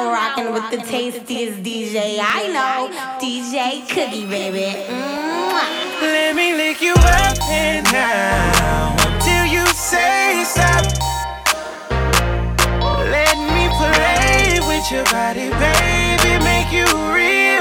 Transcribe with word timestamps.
now 0.00 0.12
rocking 0.12 0.52
with 0.52 0.70
the 0.70 0.78
tastiest 0.78 1.62
DJ 1.62 2.18
I 2.20 2.48
know, 2.56 2.88
DJ 3.20 3.86
Cookie, 3.88 4.26
baby. 4.26 4.68
Let 6.00 6.34
me 6.34 6.54
lick 6.54 6.80
you 6.80 6.94
up 6.94 7.38
and 7.50 7.84
down 7.86 8.92
until 9.06 9.44
you 9.46 9.66
say 9.66 10.42
stop. 10.44 10.84
Let 13.14 13.36
me 13.54 13.64
play 13.80 14.58
with 14.68 14.90
your 14.90 15.04
body, 15.04 15.50
baby, 15.64 16.44
make 16.44 16.72
you 16.72 16.86
real. 17.14 17.59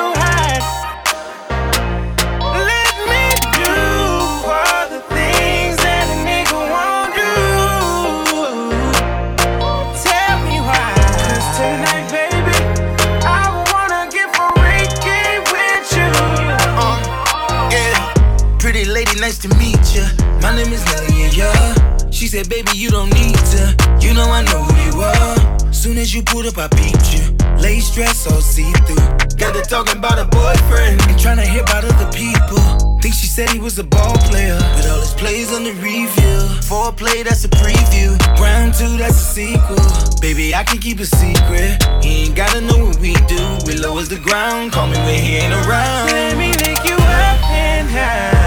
My 20.41 20.55
name 20.55 20.71
is 20.71 20.83
Nelly, 20.85 21.29
yeah. 21.35 22.09
She 22.11 22.27
said, 22.27 22.49
baby, 22.49 22.71
you 22.75 22.89
don't 22.89 23.13
need 23.13 23.35
to. 23.35 23.75
You 23.99 24.13
know 24.13 24.27
I 24.29 24.43
know 24.43 24.63
who 24.63 24.75
you 24.87 25.01
are. 25.03 25.73
Soon 25.73 25.97
as 25.97 26.13
you 26.13 26.23
pulled 26.23 26.45
up, 26.45 26.57
I 26.57 26.67
beat 26.75 27.13
you. 27.13 27.23
Lay 27.57 27.79
stress 27.79 28.25
all 28.27 28.41
see 28.41 28.71
through. 28.87 29.03
Got 29.37 29.53
to 29.55 29.61
talking 29.61 29.97
about 29.97 30.17
a 30.19 30.25
boyfriend 30.25 31.01
and 31.07 31.19
trying 31.19 31.37
to 31.37 31.45
hear 31.45 31.63
about 31.63 31.83
other 31.85 32.11
people. 32.11 32.59
Think 33.01 33.13
she 33.13 33.27
said 33.27 33.49
he 33.49 33.59
was 33.59 33.79
a 33.79 33.83
ball 33.83 34.17
player, 34.27 34.57
but 34.75 34.87
all 34.87 34.99
his 34.99 35.13
plays 35.13 35.53
on 35.53 35.63
the 35.63 35.71
review. 35.79 36.91
play 36.93 37.23
that's 37.23 37.45
a 37.45 37.49
preview. 37.49 38.17
Round 38.39 38.73
two, 38.73 38.97
that's 38.97 39.15
a 39.15 39.27
sequel. 39.35 40.19
Baby, 40.21 40.55
I 40.55 40.63
can 40.63 40.79
keep 40.79 40.99
a 40.99 41.05
secret. 41.05 41.83
He 42.03 42.25
ain't 42.25 42.35
gotta 42.35 42.61
know 42.61 42.85
what 42.85 42.99
we 42.99 43.13
do. 43.27 43.43
We 43.65 43.75
lowers 43.75 44.09
the 44.09 44.19
ground. 44.19 44.71
Call 44.71 44.87
me 44.87 44.97
when 44.97 45.23
he 45.23 45.35
ain't 45.37 45.53
around. 45.53 46.07
Let 46.07 46.37
me 46.37 46.49
make 46.51 46.83
you 46.83 46.95
up 46.95 47.43
and 47.51 47.89
high. 47.89 48.38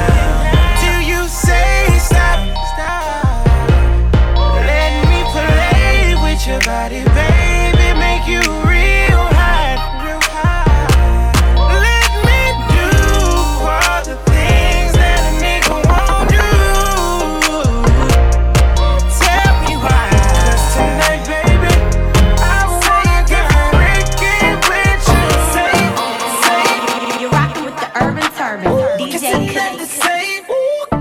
body, 6.65 7.03
baby, 7.05 7.99
make 7.99 8.27
you 8.27 8.41
real 8.41 9.23
hot. 9.39 9.79
Real 10.05 10.21
hot. 10.35 10.69
Let 11.87 12.11
me 12.27 12.41
do 12.75 12.89
all 13.67 14.01
the 14.05 14.17
things 14.31 14.93
that 15.01 15.21
a 15.27 15.33
nigga 15.43 15.77
won't 15.91 16.29
do. 16.31 16.49
Tell 19.23 19.53
me 19.65 19.75
why. 19.85 20.07
Cause 20.47 20.65
tonight, 20.75 21.23
baby, 21.27 21.73
I 22.39 22.61
wanna 22.83 23.19
get 23.33 23.47
freaking 23.75 24.57
with 24.71 25.03
you. 25.13 25.27
Say, 25.55 25.75
say, 26.45 26.63
you're 27.21 27.31
rocking 27.31 27.65
with 27.65 27.79
the 27.83 27.89
urban 28.03 28.29
turban. 28.39 28.71
DJ 28.99 29.25
At 29.57 29.79
the 29.79 29.87
same, 29.87 30.45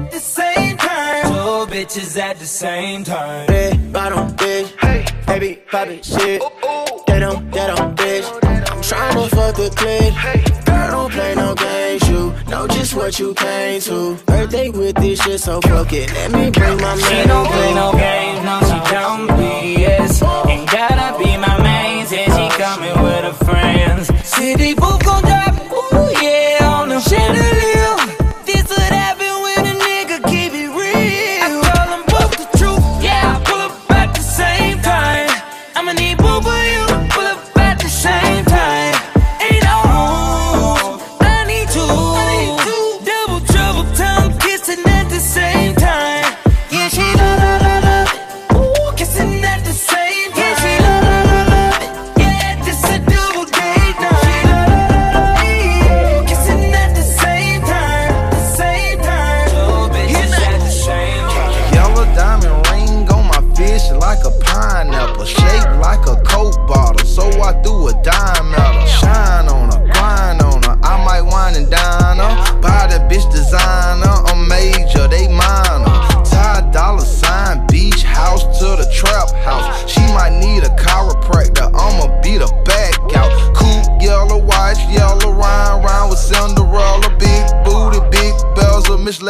the 0.09 0.19
same 0.19 0.77
time. 0.77 1.23
Two 1.25 1.71
bitches 1.71 2.17
at 2.19 2.39
the 2.39 2.47
same 2.47 3.03
time 3.03 3.50
baby 5.41 5.61
poppin' 5.71 6.03
shit. 6.03 6.41
They 7.07 7.19
don't, 7.19 7.51
they 7.51 7.65
don't 7.65 7.95
bitch. 7.97 8.27
I'm 8.43 8.81
tryna 8.81 9.29
fuck 9.29 9.55
the 9.55 9.69
clip. 9.75 10.65
Girl, 10.65 10.91
don't 10.91 11.11
play 11.11 11.33
no 11.35 11.55
games, 11.55 12.07
you 12.09 12.33
know 12.47 12.67
just 12.67 12.93
what 12.93 13.17
you 13.17 13.33
came 13.33 13.81
to. 13.81 14.17
Birthday 14.27 14.69
with 14.69 14.95
this 14.97 15.19
shit, 15.21 15.39
so 15.39 15.59
fuck 15.61 15.91
it. 15.93 16.13
Let 16.13 16.31
me 16.31 16.51
bring 16.51 16.77
my 16.77 16.95
man. 16.95 16.99
She 16.99 17.27
don't 17.27 17.47
play 17.47 17.73
no 17.73 17.91
games, 17.93 18.45
no, 18.45 18.59
she 18.69 18.79
don't 18.93 19.27
BS. 19.37 20.47
Ain't 20.47 20.69
gotta 20.69 21.17
be 21.17 21.30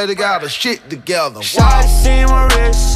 Lady 0.02 0.16
got 0.16 0.42
her 0.42 0.50
shit 0.50 0.90
together. 0.90 1.36
Wow. 1.36 1.42
Shot, 1.42 1.84
see 1.84 2.26
my 2.26 2.46
wrist. 2.56 2.91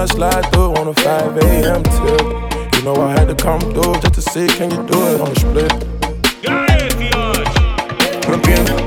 I 0.00 0.06
slide 0.06 0.50
through 0.50 0.72
on 0.76 0.88
a 0.88 0.94
5 0.94 1.36
a.m. 1.36 1.82
tip. 1.82 2.74
You 2.74 2.82
know 2.84 2.94
I 3.02 3.10
had 3.10 3.28
to 3.28 3.34
come 3.34 3.60
through 3.60 4.00
just 4.00 4.14
to 4.14 4.22
see 4.22 4.46
can 4.46 4.70
you 4.70 4.78
do 4.88 4.96
it 4.96 5.20
on 5.20 5.34
the 5.34 5.40
split. 5.40 5.72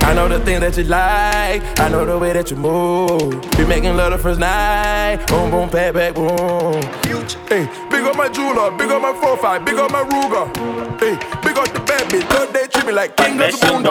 I 0.04 0.16
know 0.16 0.28
the 0.28 0.40
thing 0.44 0.60
that 0.62 0.76
you 0.76 0.86
like. 0.86 1.62
I 1.80 1.88
know 1.90 2.04
the 2.04 2.18
way 2.18 2.34
that 2.34 2.50
you 2.50 2.58
move. 2.58 3.40
Be 3.56 3.64
making 3.64 3.96
love 3.96 4.12
the 4.12 4.18
first 4.18 4.40
night. 4.40 5.24
Boom, 5.28 5.52
boom, 5.52 5.70
pat, 5.70 5.94
back, 5.94 6.16
boom. 6.16 6.82
Hey, 7.48 7.70
big 7.92 8.04
up 8.06 8.16
my 8.16 8.28
jeweler, 8.30 8.72
big 8.72 8.90
up 8.90 9.04
my 9.04 9.14
4-5, 9.14 9.66
big 9.66 9.76
up 9.76 9.92
my 9.92 10.02
Ruger. 10.02 10.50
Hey, 11.00 11.14
big 11.44 11.56
up 11.56 11.72
the 11.74 11.80
bad 11.86 12.10
bitch, 12.10 12.28
third 12.28 12.54
day 12.54 12.66
treat 12.66 12.88
me 12.88 12.92
like 12.92 13.16
king 13.18 13.40
of 13.40 13.52
the 13.52 13.58
boom, 13.62 13.84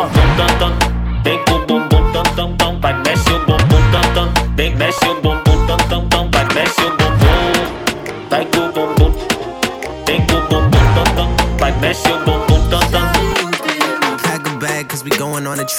Big 1.22 1.38
boom 1.46 1.66
boom 1.68 1.88
boom 1.88 2.12
boom. 2.12 2.24
dum 2.34 2.56
dum, 2.56 2.80
big 2.80 3.04
bash 3.04 3.28
your 3.28 3.38
boom 3.46 3.58
boom 3.68 3.92
boom, 4.12 4.56
big 4.56 4.76
boom 5.22 5.22
boom. 5.44 5.51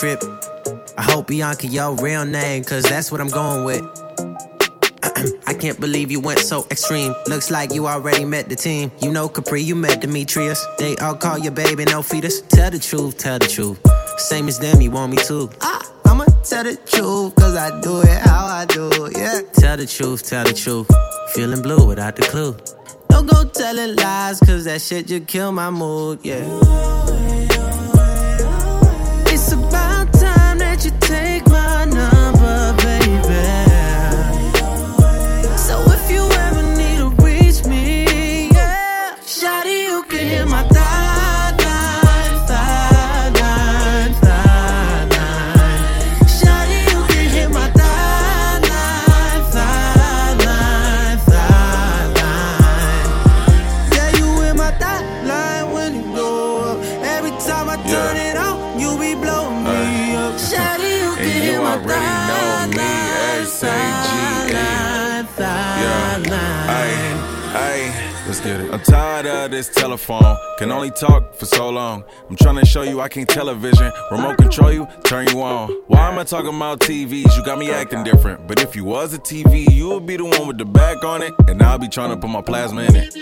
Trip. 0.03 0.21
I 0.97 1.01
hope 1.01 1.27
Bianca 1.27 1.65
your 1.65 1.95
real 1.95 2.25
name 2.25 2.65
cause 2.65 2.83
that's 2.83 3.09
what 3.09 3.21
I'm 3.21 3.29
going 3.29 3.63
with. 3.63 3.83
I 5.47 5.53
can't 5.53 5.79
believe 5.79 6.11
you 6.11 6.19
went 6.19 6.39
so 6.39 6.67
extreme. 6.69 7.15
Looks 7.27 7.49
like 7.49 7.73
you 7.73 7.87
already 7.87 8.25
met 8.25 8.49
the 8.49 8.57
team. 8.57 8.91
You 9.01 9.13
know 9.13 9.29
Capri, 9.29 9.61
you 9.61 9.75
met 9.75 10.01
Demetrius. 10.01 10.65
They 10.77 10.97
all 10.97 11.15
call 11.15 11.37
you 11.37 11.51
baby, 11.51 11.85
no 11.85 12.01
fetus. 12.01 12.41
Tell 12.41 12.69
the 12.69 12.79
truth, 12.79 13.17
tell 13.17 13.39
the 13.39 13.47
truth. 13.47 13.79
Same 14.17 14.49
as 14.49 14.59
them, 14.59 14.81
you 14.81 14.91
want 14.91 15.13
me 15.13 15.17
to. 15.23 15.49
Ah, 15.61 15.89
I'ma 16.03 16.25
tell 16.43 16.65
the 16.65 16.75
truth, 16.75 17.35
cause 17.35 17.55
I 17.55 17.79
do 17.79 18.01
it 18.01 18.19
how 18.27 18.45
I 18.45 18.65
do 18.65 18.89
it, 19.05 19.17
yeah. 19.17 19.39
Tell 19.53 19.77
the 19.77 19.85
truth, 19.85 20.27
tell 20.27 20.43
the 20.43 20.51
truth. 20.51 20.89
Feeling 21.33 21.61
blue 21.61 21.87
without 21.87 22.17
the 22.17 22.23
clue. 22.23 22.57
Don't 23.07 23.25
go 23.25 23.45
telling 23.45 23.95
lies, 23.95 24.41
cause 24.41 24.65
that 24.65 24.81
shit 24.81 25.07
just 25.07 25.27
kill 25.27 25.53
my 25.53 25.69
mood, 25.69 26.19
yeah. 26.23 26.43
It's 29.27 29.51
about 29.53 29.82
this 69.63 69.75
telephone. 69.75 70.37
Can 70.57 70.71
only 70.71 70.91
talk 70.91 71.35
for 71.35 71.45
so 71.45 71.69
long. 71.69 72.03
I'm 72.29 72.35
trying 72.35 72.57
to 72.57 72.65
show 72.65 72.81
you 72.81 73.01
I 73.01 73.07
can't 73.07 73.29
television. 73.29 73.91
Remote 74.11 74.37
control 74.37 74.71
you, 74.71 74.87
turn 75.03 75.27
you 75.27 75.41
on. 75.41 75.69
Why 75.87 76.11
am 76.11 76.19
I 76.19 76.23
talking 76.23 76.53
about 76.55 76.79
TVs? 76.79 77.35
You 77.35 77.43
got 77.43 77.57
me 77.57 77.71
acting 77.71 78.03
different. 78.03 78.47
But 78.47 78.61
if 78.61 78.75
you 78.75 78.83
was 78.83 79.13
a 79.13 79.19
TV, 79.19 79.71
you 79.71 79.89
would 79.89 80.05
be 80.05 80.17
the 80.17 80.25
one 80.25 80.47
with 80.47 80.57
the 80.57 80.65
back 80.65 81.03
on 81.03 81.21
it. 81.21 81.33
And 81.47 81.61
I'll 81.61 81.77
be 81.77 81.87
trying 81.87 82.09
to 82.09 82.17
put 82.17 82.29
my 82.29 82.41
plasma 82.41 82.81
in 82.83 82.95
it. 82.95 83.13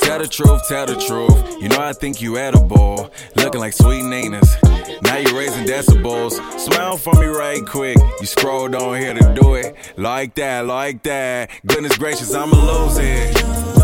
Tell 0.00 0.18
the 0.18 0.26
truth, 0.26 0.66
tell 0.68 0.86
the 0.86 0.96
truth. 0.96 1.62
You 1.62 1.68
know 1.68 1.78
I 1.78 1.92
think 1.92 2.20
you 2.20 2.38
edible. 2.38 3.10
Looking 3.36 3.60
like 3.60 3.72
sweet 3.72 4.02
Nina's. 4.02 4.56
Now 5.02 5.16
you're 5.16 5.36
raising 5.36 5.66
decibels. 5.66 6.32
Smile 6.58 6.96
for 6.96 7.14
me 7.14 7.26
right 7.26 7.64
quick. 7.66 7.98
You 8.20 8.26
scrolled 8.26 8.74
on 8.74 8.98
here 8.98 9.14
to 9.14 9.34
do 9.34 9.54
it. 9.54 9.76
Like 9.96 10.34
that, 10.36 10.66
like 10.66 11.02
that. 11.04 11.50
Goodness 11.66 11.96
gracious, 11.98 12.34
I'ma 12.34 12.56
lose 12.56 12.98
it. 12.98 13.81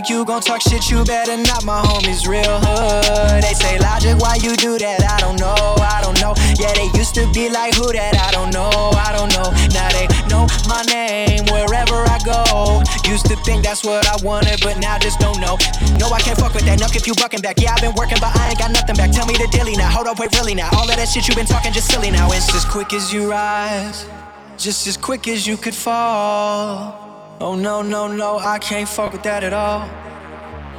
Think 0.00 0.16
you 0.16 0.24
gon' 0.24 0.40
talk 0.40 0.62
shit, 0.62 0.88
you 0.88 1.04
better 1.04 1.36
not. 1.36 1.62
My 1.62 1.84
homies 1.84 2.24
real 2.26 2.56
hood. 2.64 3.42
They 3.44 3.52
say 3.52 3.76
logic, 3.80 4.16
why 4.16 4.40
you 4.40 4.56
do 4.56 4.78
that? 4.78 5.04
I 5.04 5.20
don't 5.20 5.36
know, 5.36 5.52
I 5.76 6.00
don't 6.00 6.16
know. 6.24 6.32
Yeah, 6.56 6.72
they 6.72 6.88
used 6.96 7.12
to 7.20 7.28
be 7.36 7.52
like 7.52 7.74
who 7.76 7.92
that? 7.92 8.16
I 8.16 8.32
don't 8.32 8.48
know, 8.48 8.72
I 8.96 9.12
don't 9.12 9.28
know. 9.36 9.52
Now 9.76 9.92
they 9.92 10.08
know 10.32 10.48
my 10.64 10.80
name 10.88 11.44
wherever 11.52 12.00
I 12.08 12.16
go. 12.24 12.80
Used 13.04 13.28
to 13.28 13.36
think 13.44 13.60
that's 13.60 13.84
what 13.84 14.08
I 14.08 14.16
wanted, 14.24 14.64
but 14.64 14.80
now 14.80 14.96
just 14.96 15.20
don't 15.20 15.36
know. 15.36 15.60
No, 16.00 16.08
I 16.08 16.20
can't 16.24 16.40
fuck 16.40 16.56
with 16.56 16.64
that. 16.64 16.80
Nuck 16.80 16.96
if 16.96 17.06
you 17.06 17.12
bucking 17.20 17.44
back. 17.44 17.60
Yeah, 17.60 17.76
I've 17.76 17.84
been 17.84 17.92
working, 17.92 18.16
but 18.24 18.32
I 18.32 18.56
ain't 18.56 18.58
got 18.58 18.72
nothing 18.72 18.96
back. 18.96 19.12
Tell 19.12 19.26
me 19.26 19.36
the 19.36 19.52
dilly 19.52 19.76
now. 19.76 19.92
Hold 19.92 20.08
up, 20.08 20.18
wait, 20.18 20.32
really 20.40 20.56
now. 20.56 20.72
All 20.80 20.88
of 20.88 20.96
that 20.96 21.12
shit 21.12 21.28
you 21.28 21.36
been 21.36 21.44
talking 21.44 21.76
just 21.76 21.92
silly 21.92 22.08
now. 22.10 22.32
It's 22.32 22.48
as 22.56 22.64
quick 22.64 22.96
as 22.96 23.12
you 23.12 23.28
rise, 23.28 24.08
just 24.56 24.86
as 24.86 24.96
quick 24.96 25.28
as 25.28 25.46
you 25.46 25.58
could 25.58 25.76
fall. 25.76 27.09
Oh 27.42 27.54
no, 27.54 27.80
no, 27.80 28.06
no, 28.06 28.38
I 28.38 28.58
can't 28.58 28.86
fuck 28.86 29.12
with 29.14 29.22
that 29.22 29.42
at 29.42 29.54
all. 29.54 29.88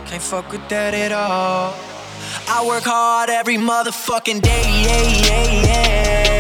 Can't 0.06 0.22
fuck 0.22 0.52
with 0.52 0.70
that 0.70 0.94
at 0.94 1.12
all. 1.12 1.74
I 2.48 2.64
work 2.68 2.84
hard 2.84 3.32
every 3.32 3.58
motherfucking 3.58 4.44
day, 4.44 4.62
yeah, 4.84 5.02
yeah, 5.26 5.64
yeah. 5.64 6.31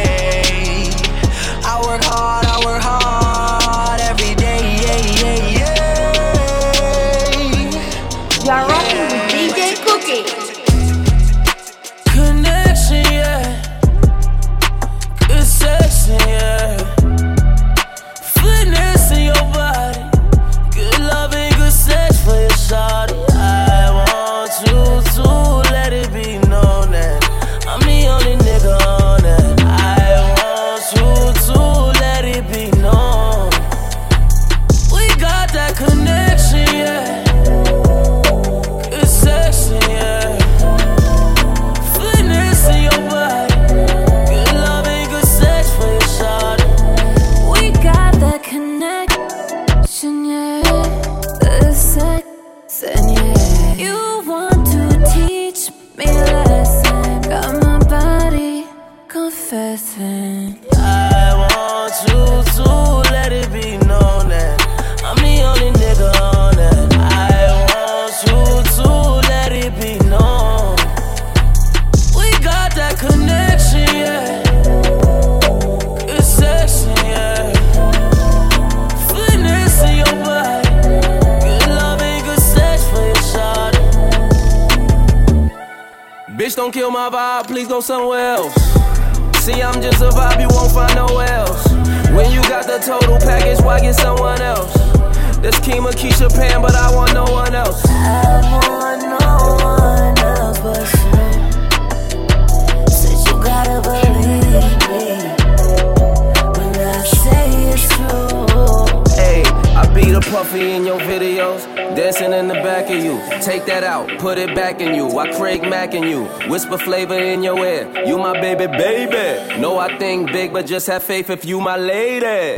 Big, 120.42 120.54
but 120.54 120.66
just 120.66 120.88
have 120.88 121.04
faith 121.04 121.30
if 121.30 121.46
you 121.46 121.60
my 121.60 121.78
lady. 121.78 122.58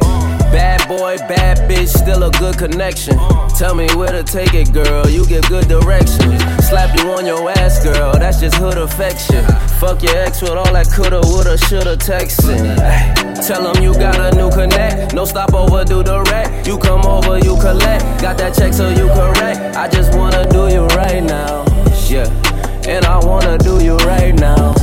Bad 0.56 0.88
boy, 0.88 1.18
bad 1.28 1.58
bitch, 1.70 1.88
still 1.88 2.24
a 2.24 2.32
good 2.32 2.58
connection. 2.58 3.18
Tell 3.58 3.75
me 3.75 3.88
where 3.96 4.12
to 4.12 4.24
take 4.24 4.54
it, 4.54 4.72
girl. 4.72 5.10
You 5.10 5.25
give 5.25 5.44
good 5.50 5.68
directions. 5.68 6.40
Slap 6.70 6.96
you 6.98 7.12
on 7.12 7.25
your 7.25 7.50
ass, 7.58 7.84
girl. 7.84 8.13
That's 8.13 8.40
just 8.40 8.56
hood 8.56 8.78
affection. 8.78 9.44
Fuck 9.80 10.02
your 10.04 10.16
ex 10.18 10.42
with 10.42 10.52
all 10.52 10.72
that 10.72 10.88
coulda, 10.96 11.22
woulda, 11.24 11.58
shoulda 11.58 11.98
texting. 11.98 12.63
Tell 13.48 13.63
them 13.63 13.84
you 13.84 13.94
got 13.94 14.18
a 14.18 14.36
new 14.36 14.50
connect. 14.50 15.13
No 15.13 15.25
stop 15.25 15.54
over, 15.54 15.84
do 15.84 16.04
the 16.04 16.22
rack. 16.32 16.66
You 16.66 16.78
come 16.78 17.06
over, 17.06 17.38
you 17.40 17.56
collect. 17.58 18.04
Got 18.22 18.38
that 18.38 18.54
check, 18.56 18.74
so 18.74 18.90
you 18.90 19.08
correct. 19.08 19.75
I 19.75 19.90
just 19.90 20.18
wanna 20.18 20.48
do 20.50 20.70
you 20.70 20.86
right 21.00 21.24
now. 21.24 21.66
Yeah. 22.08 22.30
And 22.88 23.04
I 23.06 23.18
wanna 23.25 23.58
do 23.58 23.84
you 23.84 23.98
right 23.98 24.36
now. 24.36 24.83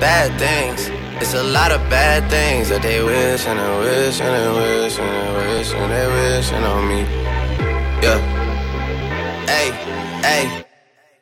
Bad 0.00 0.38
things. 0.38 0.90
It's 1.20 1.34
a 1.34 1.42
lot 1.42 1.72
of 1.72 1.80
bad 1.90 2.30
things 2.30 2.68
that 2.68 2.82
they 2.82 3.02
wish 3.02 3.46
and 3.46 3.58
they 3.58 3.78
wish 3.78 4.20
and 4.20 4.34
they 4.34 4.48
wish 4.60 4.98
and 4.98 5.10
they 5.10 5.56
wish 5.56 5.72
and 5.74 5.92
they 5.92 6.06
wishing 6.06 6.64
on 6.64 6.88
me. 6.88 7.00
Yeah. 8.02 8.18
Hey, 9.46 9.70
hey. 10.22 10.64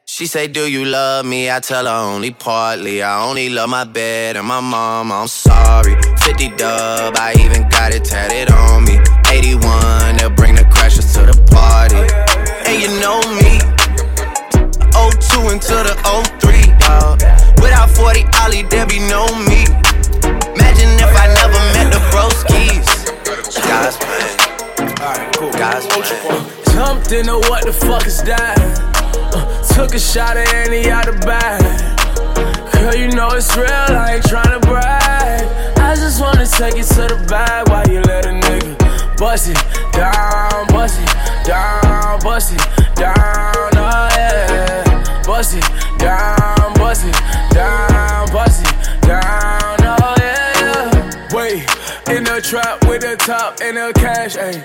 She 0.04 0.26
say, 0.26 0.46
Do 0.46 0.70
you 0.70 0.84
love 0.84 1.26
me? 1.26 1.50
I 1.50 1.60
tell 1.60 1.86
her 1.86 2.14
only 2.14 2.30
partly. 2.30 3.02
I 3.02 3.26
only 3.26 3.48
love 3.48 3.68
my 3.68 3.84
bed 3.84 4.36
and 4.36 4.46
my 4.46 4.60
mom. 4.60 5.12
I'm 5.12 5.28
sorry. 5.28 5.96
50 6.20 6.50
dub, 6.56 7.16
I 7.16 7.34
even 7.44 7.68
got 7.68 7.94
it 7.94 8.04
tatted 8.04 8.50
on 8.50 8.84
me. 8.84 8.98
81, 9.30 10.16
they'll 10.16 10.30
bring 10.30 10.55
a 29.96 29.98
shot 29.98 30.36
at 30.36 30.52
any 30.52 30.90
out 30.90 31.06
the 31.06 31.12
bag. 31.24 31.62
Girl, 32.74 32.94
you 32.94 33.08
know 33.16 33.30
it's 33.32 33.56
real, 33.56 33.66
I 33.66 34.16
ain't 34.16 34.24
tryna 34.24 34.60
brag. 34.60 35.48
I 35.78 35.94
just 35.96 36.20
wanna 36.20 36.44
take 36.44 36.76
it 36.76 36.84
to 36.96 37.08
the 37.08 37.24
bag 37.26 37.68
while 37.70 37.88
you 37.88 38.02
let 38.02 38.26
a 38.26 38.36
nigga 38.44 39.16
bust 39.16 39.48
it 39.48 39.56
down, 39.92 40.66
bust 40.68 41.00
it 41.00 41.46
down, 41.46 42.20
bust 42.20 42.52
it 42.52 42.60
down, 42.94 43.72
oh 43.76 44.08
yeah. 44.16 45.22
Bust 45.24 45.56
it 45.56 45.64
down, 45.98 46.74
bust 46.74 47.06
it 47.06 47.16
down, 47.54 48.28
bust 48.32 48.66
it 48.68 49.00
down, 49.00 49.76
oh 49.80 50.14
yeah. 50.18 51.28
Wait, 51.32 51.64
in 52.14 52.24
the 52.24 52.42
trap 52.44 52.84
with 52.86 53.00
the 53.00 53.16
top 53.16 53.60
and 53.62 53.78
the 53.78 53.92
cash, 53.94 54.36
ayy. 54.36 54.62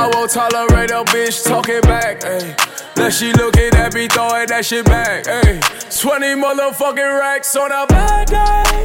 I 0.00 0.08
won't 0.14 0.30
tolerate 0.30 0.90
a 0.92 1.04
bitch 1.12 1.44
talking 1.44 1.82
back, 1.82 2.20
ayy. 2.20 2.56
That 2.94 3.12
she 3.12 3.34
looking 3.34 3.68
at 3.74 3.92
me 3.92 4.08
throwing 4.08 4.48
that 4.48 4.64
shit 4.64 4.86
back, 4.86 5.24
ayy. 5.24 5.60
20 6.00 6.40
motherfucking 6.40 7.20
racks 7.20 7.54
on 7.54 7.70
a 7.70 7.86
bad 7.86 8.26
day. 8.32 8.80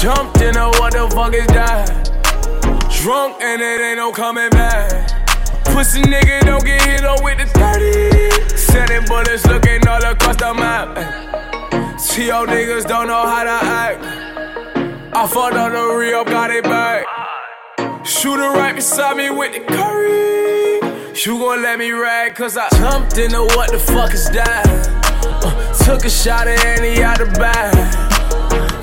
Jumped 0.00 0.40
in 0.40 0.56
a 0.56 0.70
what 0.80 0.94
the 0.94 1.12
fuck 1.12 1.34
is 1.34 1.46
that? 1.48 2.08
Drunk 2.88 3.36
and 3.42 3.60
it 3.60 3.82
ain't 3.82 3.98
no 3.98 4.10
coming 4.12 4.48
back. 4.48 4.88
Pussy 5.66 6.00
nigga 6.00 6.40
don't 6.46 6.64
get 6.64 6.80
hit 6.80 7.04
on 7.04 7.22
with 7.22 7.36
the 7.36 7.44
30. 7.52 8.56
Sending 8.56 9.04
bullets 9.04 9.44
looking 9.44 9.86
all 9.86 10.02
across 10.02 10.36
the 10.36 10.54
map. 10.54 10.96
y'all 12.16 12.46
niggas 12.46 12.86
don't 12.88 13.08
know 13.08 13.26
how 13.28 13.44
to 13.44 13.58
act. 13.60 14.00
I 15.14 15.26
fought 15.26 15.54
on 15.54 15.72
the 15.74 15.94
real, 15.94 16.24
got 16.24 16.50
it 16.50 16.64
back. 16.64 17.04
Shooter 18.06 18.50
right 18.52 18.72
beside 18.72 19.16
me 19.16 19.30
with 19.30 19.52
the 19.52 19.60
curry. 19.60 20.76
You 21.24 21.40
gon' 21.40 21.60
let 21.60 21.76
me 21.76 21.90
rag, 21.90 22.36
cause 22.36 22.56
I 22.56 22.68
jumped 22.78 23.18
into 23.18 23.40
what 23.40 23.72
the 23.72 23.80
fuck 23.80 24.14
is 24.14 24.30
that? 24.30 24.64
Uh, 25.42 25.84
took 25.84 26.04
a 26.04 26.10
shot 26.10 26.46
at 26.46 26.64
any 26.64 27.02
out 27.02 27.18
the 27.18 27.26
bag. 27.26 27.74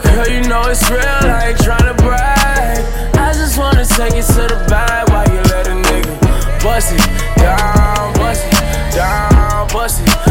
Girl, 0.04 0.28
you 0.28 0.46
know 0.50 0.64
it's 0.64 0.90
real, 0.90 1.00
I 1.00 1.50
ain't 1.50 1.58
tryna 1.60 1.96
brag. 2.00 3.16
I 3.16 3.32
just 3.32 3.58
wanna 3.58 3.86
take 3.86 4.14
it 4.14 4.26
to 4.26 4.44
the 4.44 4.66
bag 4.68 5.10
while 5.10 5.28
you 5.30 5.42
let 5.54 5.68
a 5.68 5.72
nigga 5.72 6.62
bust 6.62 6.92
it 6.92 7.38
down, 7.38 8.14
bust 8.16 8.44
it 8.46 8.94
down, 8.94 9.68
bust 9.70 10.02
it 10.02 10.23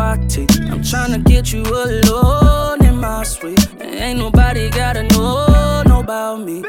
I'm 0.00 0.80
tryna 0.80 1.24
get 1.24 1.52
you 1.52 1.62
alone 1.62 2.84
in 2.84 2.98
my 2.98 3.24
suite. 3.24 3.66
Ain't 3.80 4.20
nobody 4.20 4.70
gotta 4.70 5.02
know, 5.02 5.82
know 5.86 6.00
about 6.00 6.40
me. 6.40 6.62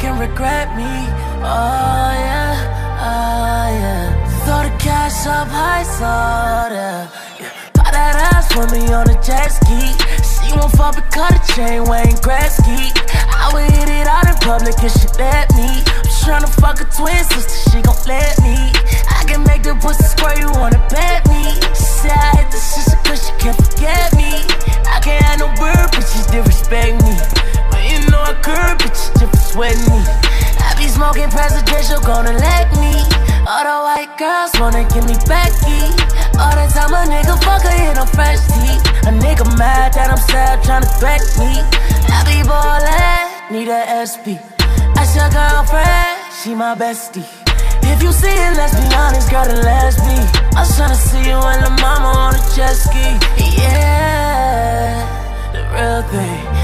Can 0.00 0.18
regret 0.18 0.74
me. 0.76 0.92
Oh 1.44 2.10
yeah, 2.24 2.56
oh 3.04 3.68
yeah. 3.68 4.08
Throw 4.48 4.64
the 4.64 4.72
cash 4.80 5.26
up 5.28 5.48
high, 5.48 5.84
so 5.84 6.08
yeah. 6.72 7.06
Pop 7.76 7.92
that 7.92 8.16
ass 8.32 8.48
for 8.48 8.64
me 8.72 8.88
on 8.96 9.04
a 9.12 9.16
jet 9.20 9.52
ski. 9.52 9.92
She 10.24 10.56
won't 10.56 10.72
but 10.72 11.04
cut 11.12 11.36
a 11.36 11.40
chain, 11.52 11.84
Wayne 11.84 12.16
Gretzky. 12.24 12.88
I 13.28 13.52
would 13.52 13.68
hit 13.76 13.92
it 13.92 14.08
out 14.08 14.24
in 14.24 14.36
public 14.40 14.80
if 14.80 14.90
she 14.96 15.06
let 15.20 15.52
me. 15.52 15.68
I'm 15.68 16.08
tryna 16.24 16.48
fuck 16.48 16.80
a 16.80 16.88
twin 16.96 17.20
sister, 17.36 17.70
she 17.70 17.78
gon' 17.84 18.00
let 18.08 18.40
me. 18.40 18.72
I 19.04 19.28
can 19.28 19.44
make 19.44 19.62
the 19.62 19.76
pussy 19.84 20.08
squirt, 20.08 20.40
you 20.40 20.48
wanna 20.56 20.80
bet 20.88 21.28
me. 21.28 21.44
She 21.76 22.08
said 22.08 22.16
I 22.16 22.40
hit 22.40 22.48
the 22.48 22.56
sister 22.56 22.96
cause 23.04 23.20
she 23.20 23.32
can't 23.36 23.56
forget 23.56 24.16
me. 24.16 24.48
I 24.88 24.96
can't 25.04 25.20
have 25.28 25.38
no 25.44 25.48
bird, 25.60 25.92
but 25.92 26.08
she 26.08 26.24
still 26.24 26.44
respect 26.44 26.96
me. 27.04 27.12
You 27.88 27.98
know 28.10 28.20
I 28.20 28.34
curb, 28.42 28.78
bitch, 28.80 29.10
she 29.16 29.26
just 29.26 29.52
sweating 29.52 29.80
me. 29.88 30.00
I 30.60 30.74
be 30.76 30.86
smoking 30.88 31.30
presidential, 31.30 32.00
gonna 32.00 32.32
let 32.36 32.68
me. 32.76 32.92
All 33.48 33.64
the 33.64 33.76
white 33.82 34.12
girls 34.18 34.52
wanna 34.60 34.84
give 34.92 35.06
me 35.08 35.16
Becky. 35.24 35.80
All 36.36 36.52
the 36.52 36.68
time 36.72 36.92
a 36.92 37.08
nigga 37.08 37.34
fuck 37.42 37.64
her 37.64 37.76
in 37.90 37.96
a 37.98 38.06
fresh 38.06 38.40
teeth. 38.52 38.84
A 39.08 39.12
nigga 39.12 39.46
mad 39.58 39.94
that 39.94 40.10
I'm 40.10 40.20
sad, 40.28 40.60
tryna 40.62 40.88
threat 41.00 41.24
me. 41.40 41.64
I 42.12 42.20
be 42.28 42.44
ballin', 42.46 43.28
need 43.50 43.68
a 43.68 44.04
SP. 44.04 44.36
That's 44.94 45.16
your 45.16 45.30
girlfriend, 45.30 46.20
she 46.36 46.54
my 46.54 46.74
bestie. 46.74 47.24
If 47.82 48.02
you 48.02 48.12
see 48.12 48.28
it, 48.28 48.56
let's 48.56 48.76
be 48.76 48.86
honest, 48.94 49.30
girl, 49.30 49.44
then 49.46 49.64
let's 49.64 49.96
be. 49.96 50.16
I 50.54 50.60
was 50.60 50.70
tryna 50.78 50.94
see 50.94 51.24
you 51.28 51.40
and 51.40 51.64
the 51.64 51.70
mama 51.82 52.08
on 52.08 52.34
a 52.34 52.42
jet 52.54 52.74
ski. 52.74 53.18
Yeah, 53.58 55.00
the 55.52 55.60
real 55.72 56.02
thing. 56.12 56.59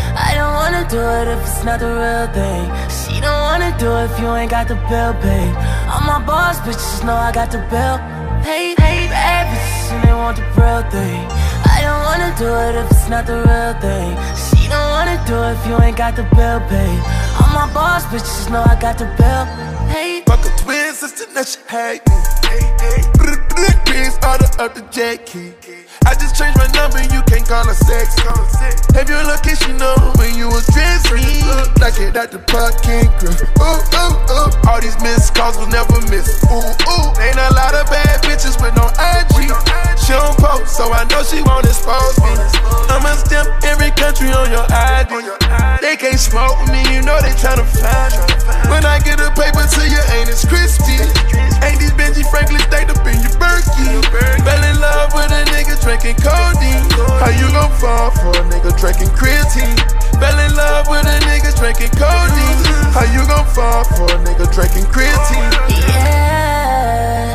I 0.66 0.70
don't 0.70 0.82
wanna 0.82 0.90
do 0.90 0.98
it 0.98 1.28
if 1.28 1.40
it's 1.46 1.62
not 1.62 1.78
the 1.78 1.86
real 1.86 2.26
thing. 2.34 2.66
She 2.90 3.20
don't 3.20 3.40
wanna 3.46 3.70
do 3.78 3.86
it 3.86 4.10
if 4.10 4.18
you 4.18 4.34
ain't 4.34 4.50
got 4.50 4.66
the 4.66 4.74
bill 4.90 5.14
paid. 5.22 5.54
All 5.86 6.02
my 6.02 6.18
boss 6.26 6.58
bitches 6.58 7.06
know 7.06 7.14
I 7.14 7.30
got 7.30 7.52
the 7.52 7.58
bill 7.70 7.98
paid. 8.42 8.74
Hey, 8.82 9.06
bad 9.06 9.46
bitches 9.46 9.92
and 9.94 10.02
they 10.02 10.12
want 10.12 10.36
the 10.38 10.46
real 10.58 10.82
thing. 10.90 11.22
I 11.70 11.78
don't 11.86 12.02
wanna 12.02 12.34
do 12.34 12.50
it 12.66 12.74
if 12.82 12.90
it's 12.90 13.08
not 13.08 13.26
the 13.26 13.38
real 13.46 13.74
thing. 13.78 14.10
She 14.34 14.66
don't 14.66 14.90
wanna 14.90 15.22
do 15.30 15.38
it 15.38 15.54
if 15.54 15.62
you 15.68 15.78
ain't 15.86 15.96
got 15.96 16.16
the 16.16 16.26
bill 16.34 16.58
paid. 16.66 17.00
All 17.38 17.50
my 17.54 17.70
boss 17.72 18.02
bitches 18.10 18.50
know 18.50 18.64
I 18.66 18.74
got 18.74 18.98
the 18.98 19.06
bill 19.14 19.46
paid. 19.86 20.26
Fuck 20.26 20.44
a 20.46 20.50
twin 20.64 20.92
sister, 20.94 21.26
now 21.32 21.44
she 21.44 21.60
hate 21.70 22.02
me. 22.10 22.18
Chris, 23.86 24.18
order 24.26 24.50
up 24.58 24.74
the 24.74 24.82
jet 24.90 25.26
key. 25.26 25.54
I 26.06 26.14
just 26.14 26.38
changed 26.38 26.56
my 26.56 26.70
number, 26.70 27.02
you 27.10 27.20
can't 27.26 27.42
call 27.42 27.66
her 27.66 27.74
sex. 27.74 28.14
Have 28.94 29.10
your 29.10 29.26
location 29.26 29.76
know 29.76 29.98
when 30.16 30.38
you 30.38 30.46
was 30.46 30.64
dressing 30.70 31.18
like 31.82 31.98
it 31.98 32.14
at 32.14 32.30
the 32.30 32.38
parking 32.46 33.10
girl. 33.18 33.34
Ooh, 33.58 33.82
ooh, 33.82 34.14
ooh. 34.30 34.70
All 34.70 34.80
these 34.80 34.96
missed 35.02 35.34
calls 35.34 35.58
was 35.58 35.66
never 35.68 35.98
missed. 36.06 36.46
Ooh, 36.46 36.62
ooh. 36.62 37.06
Ain't 37.18 37.36
a 37.36 37.50
lot 37.58 37.74
of 37.74 37.90
bad 37.90 38.22
bitches 38.22 38.54
with 38.62 38.72
no 38.78 38.86
IG. 38.96 39.50
She 39.98 40.14
don't 40.14 40.38
post, 40.38 40.78
so 40.78 40.94
I 40.94 41.02
know 41.10 41.26
she 41.26 41.42
won't 41.42 41.66
expose 41.66 42.16
me. 42.22 42.30
I'ma 42.86 43.18
stamp 43.18 43.50
every 43.66 43.90
country 43.98 44.30
on 44.30 44.46
your 44.54 44.66
ID. 44.70 45.10
They 45.82 45.98
can't 45.98 46.18
smoke 46.18 46.62
me, 46.70 46.86
you 46.94 47.02
know 47.02 47.18
they 47.18 47.34
tryna 47.34 47.66
find 47.66 48.14
me. 48.14 48.70
When 48.70 48.86
I 48.86 49.02
get 49.02 49.18
a 49.18 49.34
paper 49.34 49.66
to 49.66 49.82
you, 49.82 50.02
ain't 50.14 50.30
it 50.30 50.38
Christie? 50.46 51.02
Ain't 51.66 51.82
these 51.82 51.90
Benji 51.98 52.22
Franklin 52.30 52.62
stayed 52.70 52.86
up 52.90 53.02
in 53.02 53.18
your 53.18 53.34
Berkey? 53.42 53.98
Fell 54.46 54.62
in 54.62 54.78
love 54.78 55.10
with 55.14 55.34
a 55.34 55.42
nigga 55.50 55.74
drinking 55.96 56.22
codeine. 56.22 56.84
How 57.20 57.30
you 57.30 57.48
gon' 57.52 57.72
fall 57.80 58.10
for 58.10 58.30
a 58.30 58.44
nigga 58.52 58.76
drinking 58.78 59.08
creatine? 59.16 59.76
Fell 60.20 60.38
in 60.38 60.54
love 60.54 60.88
with 60.88 61.06
a 61.06 61.18
nigga 61.24 61.56
drinking 61.56 61.90
codeine. 61.96 62.60
How 62.92 63.04
you 63.12 63.24
gon' 63.26 63.46
fall 63.46 63.84
for 63.84 64.04
a 64.04 64.18
nigga 64.20 64.46
drinking 64.52 64.84
creatine? 64.92 65.50
Yeah, 65.88 67.32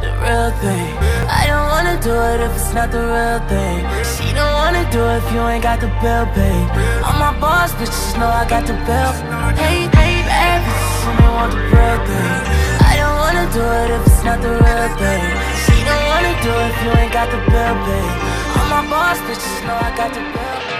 the 0.00 0.10
real 0.22 0.50
thing. 0.62 0.94
I 1.26 1.46
don't 1.46 1.66
wanna 1.74 1.98
do 2.00 2.14
it 2.14 2.40
if 2.40 2.54
it's 2.54 2.72
not 2.72 2.90
the 2.92 3.02
real 3.02 3.40
thing. 3.50 3.82
She 4.14 4.32
don't 4.32 4.54
wanna 4.62 4.86
do 4.92 5.02
it 5.02 5.18
if 5.18 5.32
you 5.32 5.40
ain't 5.48 5.62
got 5.62 5.80
the 5.80 5.90
bill 6.00 6.26
paid. 6.38 6.70
All 7.02 7.18
my 7.18 7.34
boss 7.40 7.72
bitches 7.74 8.18
know 8.18 8.28
I 8.28 8.46
got 8.48 8.66
the 8.66 8.74
bill. 8.86 9.12
Hey, 9.58 9.88
bad 9.90 10.62
bitches 10.62 11.02
and 11.08 11.18
they 11.18 11.30
want 11.34 11.52
the 11.52 11.62
real 11.66 11.98
thing. 12.06 12.40
I 12.78 12.94
don't 12.94 13.16
wanna 13.18 13.46
do 13.50 13.62
it 13.82 13.90
if 13.90 14.06
it's 14.06 14.22
not 14.22 14.40
the 14.40 14.50
real 14.50 14.88
thing. 15.02 15.53
Wanna 16.24 16.42
do 16.42 16.48
if 16.48 16.82
you 16.82 16.90
ain't 17.02 17.12
got 17.12 17.30
the 17.30 17.36
bill 17.36 17.74
paid. 17.84 18.12
All 18.56 18.68
my 18.70 18.88
boss 18.88 19.18
bitches 19.28 19.66
know 19.66 19.76
I 19.76 19.94
got 19.94 20.14
the 20.14 20.20
bill. 20.20 20.73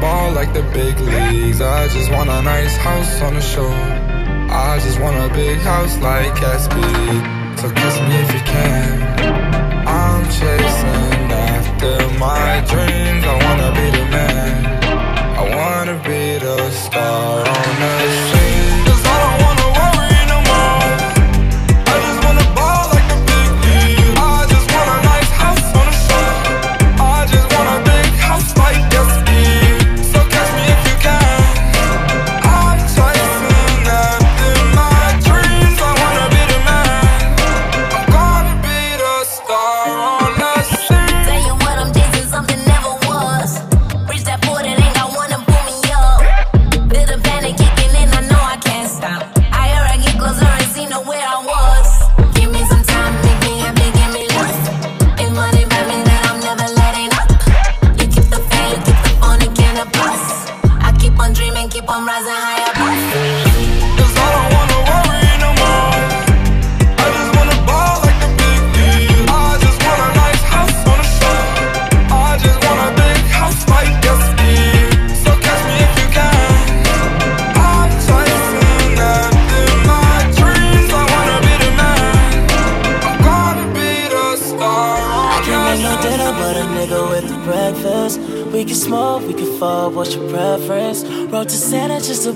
Ball 0.00 0.32
like 0.32 0.52
the 0.52 0.62
big 0.72 0.98
leagues. 0.98 1.60
I 1.60 1.88
just 1.88 2.10
want 2.10 2.30
a 2.30 2.42
nice 2.42 2.76
house 2.76 3.20
on 3.22 3.34
the 3.34 3.40
shore. 3.40 3.84
I 4.50 4.80
just 4.82 4.98
want 5.00 5.16
a 5.16 5.32
big 5.34 5.58
house 5.58 5.96
like 5.98 6.32
Gatsby. 6.42 7.58
So 7.60 7.70
kiss 7.70 7.96
me 8.08 8.16
if 8.24 8.32
you 8.36 8.42
can. 8.54 8.92
I'm 9.86 10.24
chasing 10.38 11.30
after 11.52 11.96
my 12.18 12.48
dreams. 12.72 13.24
I 13.32 13.34
wanna 13.44 13.70
be 13.78 13.86
the 13.98 14.04
man. 14.16 14.56
I 15.40 15.44
wanna 15.58 15.96
be 16.08 16.38
the 16.38 16.70
star 16.70 17.69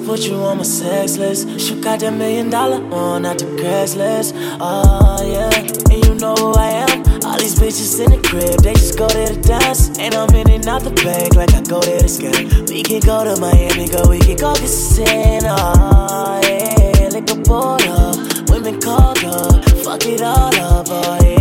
put 0.04 0.20
you 0.26 0.36
on 0.36 0.58
my 0.58 0.62
sex 0.64 1.16
list. 1.16 1.60
Shoot 1.60 1.82
got 1.82 2.00
that 2.00 2.12
million 2.12 2.50
dollar 2.50 2.82
on 2.92 3.24
out 3.24 3.38
the 3.38 3.46
Craigslist. 3.46 4.32
Oh 4.60 4.60
ah, 4.60 5.22
yeah, 5.22 5.50
and 5.54 6.04
you 6.04 6.14
know 6.16 6.34
who 6.34 6.52
I 6.52 6.84
am. 6.84 7.24
All 7.24 7.38
these 7.38 7.54
bitches 7.58 8.04
in 8.04 8.10
the 8.10 8.28
crib, 8.28 8.60
they 8.60 8.74
just 8.74 8.98
go 8.98 9.08
there 9.08 9.28
to 9.28 9.40
dance. 9.40 9.98
And 9.98 10.14
I'm 10.14 10.28
in 10.34 10.50
and 10.50 10.66
out 10.68 10.82
the 10.82 10.90
bank 10.90 11.34
like 11.34 11.52
I 11.54 11.62
go 11.62 11.80
there 11.80 12.00
to 12.00 12.06
scam. 12.06 12.68
We 12.68 12.82
can 12.82 13.00
go 13.00 13.24
to 13.24 13.40
Miami, 13.40 13.88
go, 13.88 14.08
we 14.08 14.20
can 14.20 14.36
go 14.36 14.54
get 14.54 14.68
sin. 14.68 15.42
Oh 15.44 16.40
yeah, 16.44 17.08
liquor 17.08 17.40
board 17.40 17.82
up, 17.82 18.50
women 18.50 18.80
called 18.80 19.24
up, 19.24 19.64
fuck 19.84 20.04
it 20.06 20.20
all 20.20 20.54
up. 20.54 20.86
Oh 20.88 21.18
yeah, 21.24 21.33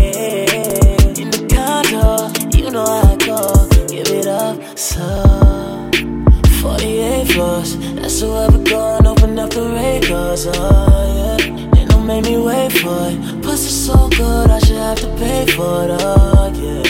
uh, 10.33 10.51
oh 10.55 11.37
yeah. 11.37 11.77
Ain't 11.77 11.89
no 11.91 11.99
make 11.99 12.25
me 12.25 12.37
wait 12.39 12.71
for 12.71 13.07
it. 13.11 13.43
Pussy 13.43 13.69
so 13.69 14.09
good, 14.09 14.49
I 14.49 14.57
should 14.59 14.77
have 14.77 14.97
to 15.01 15.07
pay 15.15 15.45
for 15.45 15.85
it, 15.85 15.91
oh 16.01 16.51
yeah. 16.55 16.83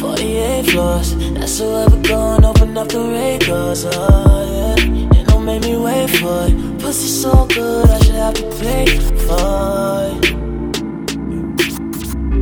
48 0.00 0.70
floors, 0.70 1.14
that's 1.34 1.58
whoever 1.58 2.00
gone 2.08 2.42
open 2.42 2.78
up 2.78 2.88
the 2.88 3.38
doors, 3.46 3.84
oh 3.84 3.92
yeah. 4.54 4.76
Ain't 5.14 5.28
no 5.28 5.38
make 5.38 5.62
me 5.62 5.76
wait 5.76 6.08
for 6.08 6.46
it. 6.48 6.80
Pussy 6.80 7.08
so 7.08 7.46
good, 7.46 7.90
I 7.90 7.98
should 8.00 8.14
have 8.14 8.34
to 8.34 8.48
pay 8.58 8.86
for 9.26 10.08
it. 10.08 10.24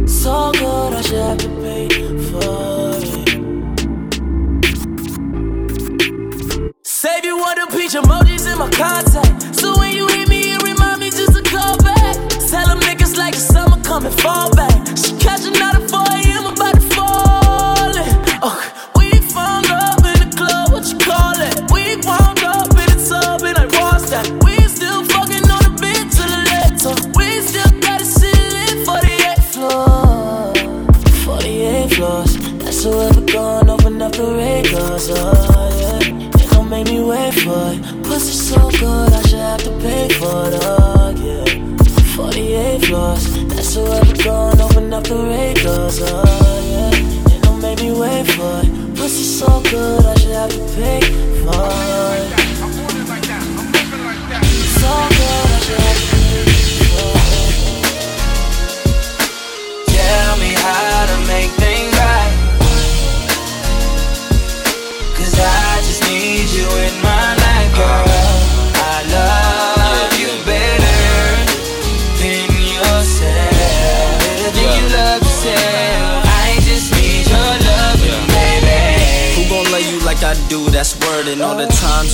So 0.09 0.53
good, 0.53 0.93
I 0.95 1.01
should 1.03 1.19
have 1.19 1.39
to 1.39 1.49
pay 1.63 1.89
for 2.31 2.93
it. 3.03 3.29
Save 6.85 7.25
you 7.25 7.39
one 7.39 7.59
of 7.59 7.71
peach 7.71 7.95
emojis 7.95 8.47
in 8.53 8.59
my 8.59 8.71
contact. 8.71 9.28
Fall 14.21 14.51
back. 14.51 14.68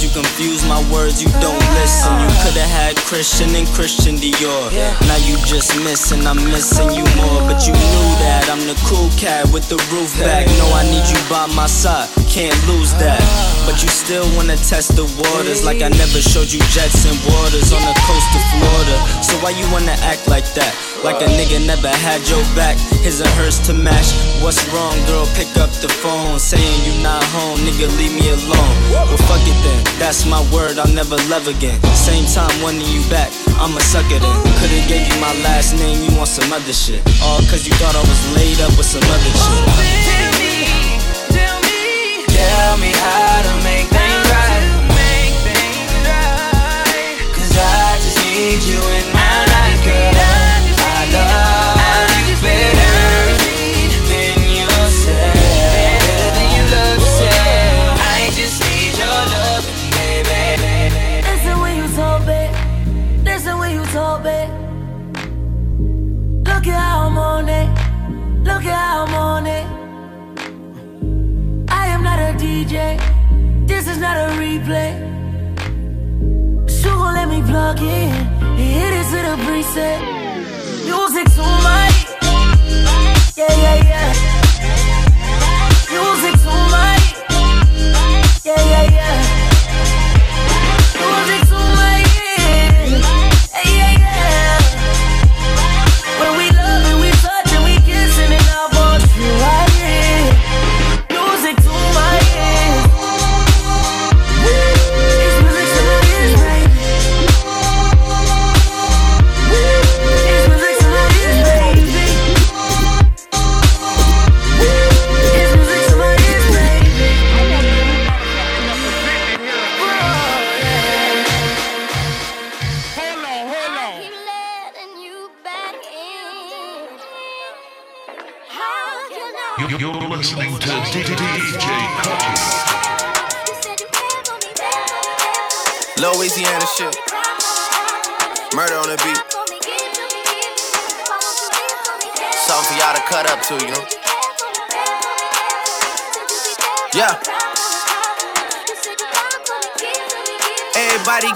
You 0.03 0.11
confuse 0.11 0.65
my 0.67 0.81
words, 0.91 1.23
you 1.23 1.29
don't 1.39 1.61
listen. 1.79 2.11
You 2.19 2.27
could've 2.43 2.71
had 2.73 2.97
Christian 2.97 3.55
and 3.55 3.67
Christian 3.69 4.17
Dior. 4.17 4.73
Now 5.07 5.19
you 5.29 5.37
just 5.45 5.77
missing, 5.85 6.27
I'm 6.27 6.43
missing 6.51 6.91
you 6.91 7.05
more. 7.15 7.45
But 7.47 7.67
you 7.67 7.73
knew 7.73 8.09
that 8.25 8.49
I'm 8.51 8.67
the 8.67 8.75
cool 8.89 9.11
cat 9.21 9.47
with 9.53 9.69
the 9.69 9.77
roof 9.93 10.17
back. 10.19 10.47
No, 10.59 10.67
I 10.75 10.83
need 10.91 11.07
you 11.07 11.21
by 11.29 11.47
my 11.55 11.67
side, 11.67 12.09
can't 12.35 12.67
lose 12.67 12.91
that. 12.99 13.23
But 13.63 13.79
you 13.79 13.87
still 13.87 14.27
wanna 14.35 14.59
test 14.59 14.99
the 14.99 15.07
waters 15.23 15.63
like 15.63 15.87
I 15.87 15.89
never 15.95 16.19
showed 16.19 16.51
you 16.51 16.59
jets 16.75 17.07
and 17.07 17.15
waters 17.31 17.71
on 17.71 17.79
the 17.79 17.95
coast 18.03 18.31
of 18.35 18.43
Florida. 18.51 18.97
So 19.23 19.39
why 19.39 19.55
you 19.55 19.63
wanna 19.71 19.95
act 20.03 20.27
like 20.27 20.43
that? 20.59 20.75
Like 21.07 21.23
a 21.23 21.31
nigga 21.31 21.63
never 21.63 21.87
had 22.03 22.27
your 22.27 22.43
back, 22.59 22.75
his 23.07 23.23
and 23.23 23.31
hers 23.39 23.63
to 23.71 23.73
match. 23.73 24.11
What's 24.43 24.59
wrong, 24.75 24.99
girl? 25.07 25.31
Pick 25.39 25.55
up 25.63 25.71
the 25.79 25.87
phone, 26.03 26.43
saying 26.43 26.79
you 26.83 26.99
not 27.07 27.23
home, 27.31 27.63
nigga, 27.63 27.87
leave 28.03 28.19
me 28.19 28.27
alone. 28.27 28.75
Well, 28.91 29.23
fuck 29.31 29.45
it 29.47 29.59
then, 29.63 29.81
that's 30.03 30.27
my 30.27 30.43
word, 30.51 30.83
I'll 30.83 30.91
never 30.91 31.15
love 31.31 31.47
again. 31.47 31.79
Same 31.95 32.27
time 32.27 32.51
wanting 32.67 32.91
you 32.91 33.07
back, 33.07 33.31
I'ma 33.63 33.79
suck 33.79 34.11
it 34.11 34.27
in. 34.27 34.37
Could've 34.59 34.89
gave 34.91 35.07
you 35.07 35.17
my 35.23 35.31
last 35.47 35.79
name, 35.79 36.03
you 36.03 36.11
want 36.19 36.35
some 36.35 36.51
other 36.51 36.75
shit. 36.75 36.99
All 37.23 37.39
cause 37.47 37.63
you 37.63 37.73
thought 37.79 37.95
I 37.95 38.03
was 38.03 38.23
laid 38.35 38.59
up 38.59 38.75
with 38.75 38.91
some 38.91 39.07
other 39.07 39.33
shit. 39.39 40.04
Tell 42.35 42.77
me 42.79 42.91
how 42.93 43.43
to 43.47 43.55
make 43.65 43.87
things 43.87 44.27
right. 44.35 44.85
Cause 47.33 47.57
I 47.57 47.99
just 48.03 48.19
need 48.27 48.63
you 48.71 48.81
in 48.99 49.07
my 49.13 49.37
life, 49.55 49.85
girl. 49.85 50.44
Let 77.75 77.83
me 77.83 77.89
plug 77.89 77.89
in 77.89 78.13
and 78.43 78.59
hit 78.59 78.95
it 78.95 79.05
to 79.05 79.19
the 79.23 79.37
preset. 79.45 80.01
Music 80.85 81.25
to 81.35 81.43
my 81.43 81.94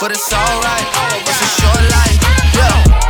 but 0.00 0.12
it's 0.12 0.32
alright. 0.32 0.86
It's 1.28 1.42
a 1.42 1.60
short 1.60 1.90
life, 1.90 2.54
yeah. 2.54 3.09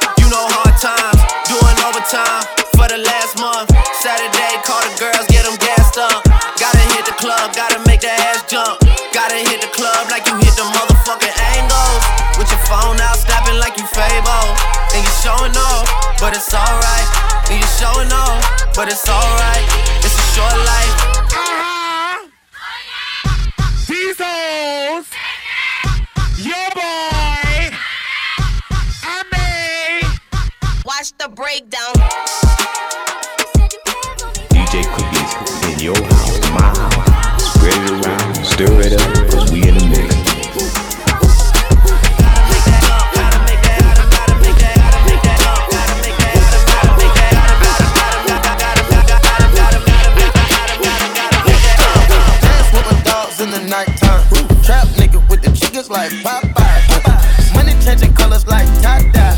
but 16.31 16.37
it's 16.37 16.53
alright. 16.53 17.07
And 17.51 17.59
you 17.59 17.67
showing 17.75 18.11
off, 18.13 18.73
but 18.73 18.87
it's 18.87 19.09
alright. 19.09 19.65
It's 19.99 20.15
a 20.15 20.27
short 20.31 20.55
life. 20.55 20.95
These 23.85 24.15
hoes, 24.17 25.07
your 26.37 26.69
boy, 26.71 27.75
I 29.03 29.23
may. 29.33 30.01
Watch 30.85 31.11
the 31.17 31.27
breakdown. 31.27 31.95
DJ 34.51 34.87
Cookies 34.95 35.33
in 35.73 35.79
your 35.83 36.01
house, 36.01 36.39
my 36.51 36.61
house. 36.61 37.55
Spread 37.55 37.75
it 37.75 38.05
around, 38.05 38.35
stir 38.45 38.79
it 38.79 38.93
up, 39.01 39.40
like 55.91 56.11
Popeye. 56.23 57.53
Money 57.53 57.73
changing 57.83 58.13
colors 58.13 58.47
like 58.47 58.65
tie-dye. 58.81 59.37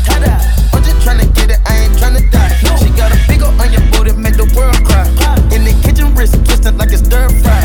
I'm 0.72 0.82
just 0.82 0.96
tryna 1.02 1.26
get 1.34 1.50
it, 1.50 1.60
I 1.66 1.82
ain't 1.82 1.92
tryna 1.98 2.30
die. 2.30 2.48
She 2.78 2.90
got 2.90 3.10
a 3.10 3.18
big 3.26 3.42
ol' 3.42 3.60
on 3.60 3.72
your 3.72 3.82
booty, 3.90 4.12
make 4.12 4.36
the 4.36 4.46
world 4.54 4.78
cry. 4.86 5.04
In 5.50 5.64
the 5.64 5.74
kitchen, 5.82 6.14
wrist 6.14 6.34
twisted 6.44 6.78
like 6.78 6.92
it's 6.92 7.02
stir 7.04 7.28
fry. 7.42 7.60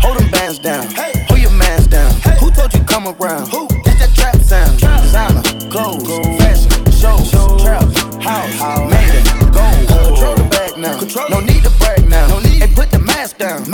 Hold 0.00 0.18
them 0.18 0.30
bands 0.30 0.58
down. 0.58 0.86
Hold 1.28 1.40
your 1.40 1.50
mans 1.52 1.86
down. 1.86 2.10
Who 2.40 2.50
told 2.50 2.72
you 2.72 2.82
come 2.84 3.06
around? 3.06 3.52
That's 3.84 3.98
that 4.00 4.12
trap 4.16 4.36
sound. 4.40 4.80
Designer, 4.80 5.42
clothes, 5.68 6.08
fashion, 6.40 6.70
shows, 6.90 7.30
trap, 7.62 7.84
house, 8.24 8.90
made 8.90 9.12
it, 9.12 9.28
gold. 9.52 9.88
Control 10.08 10.36
the 10.36 10.48
bag 10.50 10.78
now. 10.78 10.96
No 11.28 11.40
need 11.40 11.62
to 11.64 11.70
brag 11.78 12.08
now. 12.08 12.26
No 12.28 12.40
need. 12.40 12.62
And 12.62 12.74
put 12.74 12.90
the 12.90 12.98
mask 12.98 13.36
down. 13.36 13.68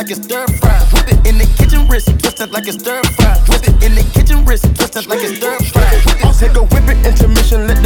Like 0.00 0.10
it's 0.10 0.24
stir 0.24 0.46
fry. 0.46 0.80
Whip 0.94 1.08
it 1.12 1.28
in 1.28 1.36
the 1.36 1.44
kitchen, 1.60 1.86
wrist 1.86 2.08
twisted 2.18 2.50
like 2.52 2.66
it's 2.66 2.80
stir 2.80 3.02
fry. 3.20 3.36
Whip 3.48 3.60
it 3.68 3.84
in 3.84 3.94
the 3.94 4.04
kitchen, 4.16 4.46
wrist 4.46 4.64
twisted 4.74 5.06
like 5.06 5.20
it's 5.20 5.36
stir 5.36 5.58
fry. 5.72 5.92
I'll 6.24 6.32
take 6.32 6.56
a 6.56 6.64
whip 6.72 6.88
it 6.88 7.04
intermission, 7.04 7.66
let 7.66 7.79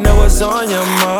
know 0.00 0.16
what's 0.16 0.42
on 0.42 0.68
your 0.68 0.84
mind. 0.84 1.15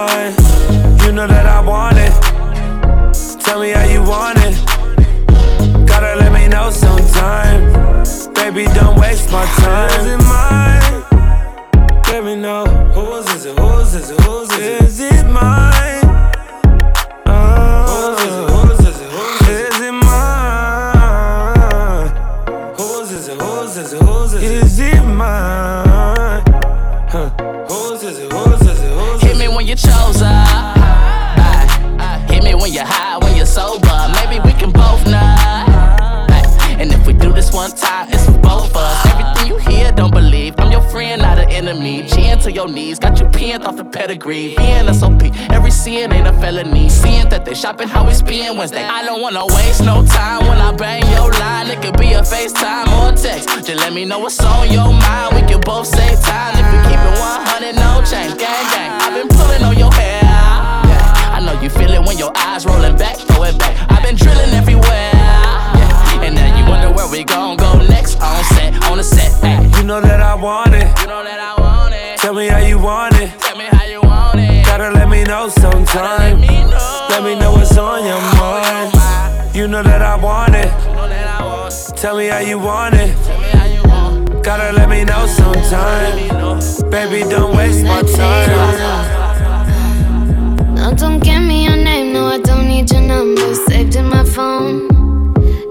Could 51.86 52.00
be 52.00 52.12
a 52.14 52.20
FaceTime 52.20 52.88
or 52.98 53.12
a 53.12 53.16
text. 53.16 53.48
Just 53.48 53.78
let 53.78 53.92
me 53.92 54.04
know 54.04 54.18
what's 54.18 54.42
on 54.42 54.70
your 54.72 54.90
mind. 54.90 55.34
We 55.34 55.42
can 55.46 55.60
both 55.60 55.86
save 55.86 56.20
time 56.20 56.58
if 56.58 56.66
we 56.66 56.78
keep 56.90 56.98
it 56.98 57.14
100, 57.14 57.76
no 57.76 58.02
change. 58.02 58.34
Gang, 58.38 58.66
gang. 58.74 58.90
I've 58.98 59.14
been 59.14 59.28
pulling 59.28 59.62
on 59.62 59.78
your 59.78 59.92
hair. 59.94 60.22
Yeah. 60.22 61.36
I 61.36 61.40
know 61.44 61.54
you 61.62 61.70
feel 61.70 61.90
it 61.90 62.02
when 62.02 62.18
your 62.18 62.32
eyes 62.36 62.66
rolling 62.66 62.96
back, 62.96 63.16
throw 63.16 63.44
it 63.44 63.58
back. 63.58 63.74
I've 63.90 64.02
been 64.02 64.16
drilling 64.16 64.50
everywhere. 64.50 65.14
Yeah. 65.14 66.24
And 66.26 66.34
now 66.34 66.58
you 66.58 66.68
wonder 66.68 66.90
where 66.90 67.08
we 67.08 67.22
gon' 67.22 67.56
go 67.56 67.78
next. 67.86 68.20
On 68.20 68.44
set, 68.56 68.74
on 68.90 68.98
the 68.98 69.04
set. 69.04 69.30
Ay. 69.44 69.62
You 69.78 69.84
know 69.84 70.00
that 70.00 70.20
I 70.20 70.34
want 70.34 70.74
it. 70.74 70.88
You 71.00 71.06
know 71.06 71.22
that 71.22 71.38
I 71.38 71.54
want 71.60 71.94
it. 71.94 72.18
Tell 72.18 72.34
me 72.34 72.48
how 72.48 72.58
you 72.58 72.78
want 72.80 73.14
it. 73.14 73.30
Tell 73.38 73.56
me 73.56 73.66
how 73.70 73.84
you 73.84 74.00
want 74.02 74.40
it. 74.40 74.66
Gotta 74.66 74.90
let 74.90 75.08
me 75.08 75.22
know 75.22 75.48
sometime. 75.48 76.40
Let 76.40 77.22
me 77.22 77.38
know 77.38 77.52
what's 77.52 77.78
on 77.78 78.04
your 78.04 78.20
mind. 78.34 79.54
You 79.54 79.68
know 79.68 79.82
that 79.84 80.02
I 80.02 80.16
want 80.16 80.54
it. 80.56 80.95
Tell 81.96 82.18
me 82.18 82.26
how 82.26 82.40
you 82.40 82.58
want 82.58 82.94
it. 82.94 83.16
Gotta 84.44 84.70
let 84.76 84.88
me 84.90 85.04
know 85.04 85.26
sometime. 85.26 86.90
Baby, 86.90 87.28
don't 87.28 87.56
waste 87.56 87.84
my 87.84 88.02
time. 88.02 89.24
No, 90.74 90.92
don't 90.94 91.20
give 91.20 91.42
me 91.42 91.64
your 91.64 91.76
name, 91.76 92.12
no, 92.12 92.26
I 92.26 92.38
don't 92.38 92.68
need 92.68 92.90
your 92.90 93.00
number 93.00 93.54
saved 93.54 93.96
in 93.96 94.10
my 94.10 94.24
phone. 94.24 94.88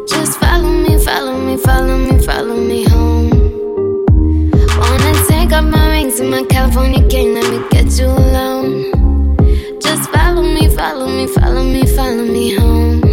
Just 0.08 0.40
follow 0.40 0.72
me, 0.72 0.98
follow 1.06 1.40
me, 1.40 1.58
follow 1.58 1.98
me, 1.98 2.20
follow 2.26 2.58
me 2.58 2.86
home. 2.86 3.30
Wanna 4.80 5.14
take 5.28 5.54
off 5.54 5.64
my 5.66 5.88
rings 5.90 6.20
and 6.20 6.32
my 6.32 6.44
California 6.46 7.08
king, 7.08 7.36
let 7.36 7.52
me 7.52 7.62
get 7.70 8.00
you 8.00 8.08
alone. 8.08 8.92
Just 9.80 10.10
follow 10.10 10.42
me, 10.42 10.68
follow 10.76 11.08
me, 11.08 11.28
follow 11.28 11.64
me, 11.64 11.86
follow 11.86 12.26
me 12.26 12.56
home. 12.56 13.05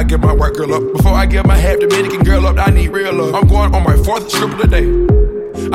I 0.00 0.02
get 0.02 0.20
my 0.20 0.32
white 0.32 0.54
girl 0.54 0.72
up, 0.72 0.96
before 0.96 1.12
I 1.12 1.26
get 1.26 1.46
my 1.46 1.58
half 1.58 1.78
Dominican 1.78 2.22
girl 2.24 2.46
up, 2.46 2.56
I 2.56 2.70
need 2.70 2.88
real 2.88 3.12
love. 3.12 3.34
I'm 3.34 3.46
going 3.46 3.74
on 3.74 3.84
my 3.84 3.98
fourth 4.02 4.30
trip 4.30 4.50
of 4.50 4.56
the 4.56 4.66
day. 4.66 4.88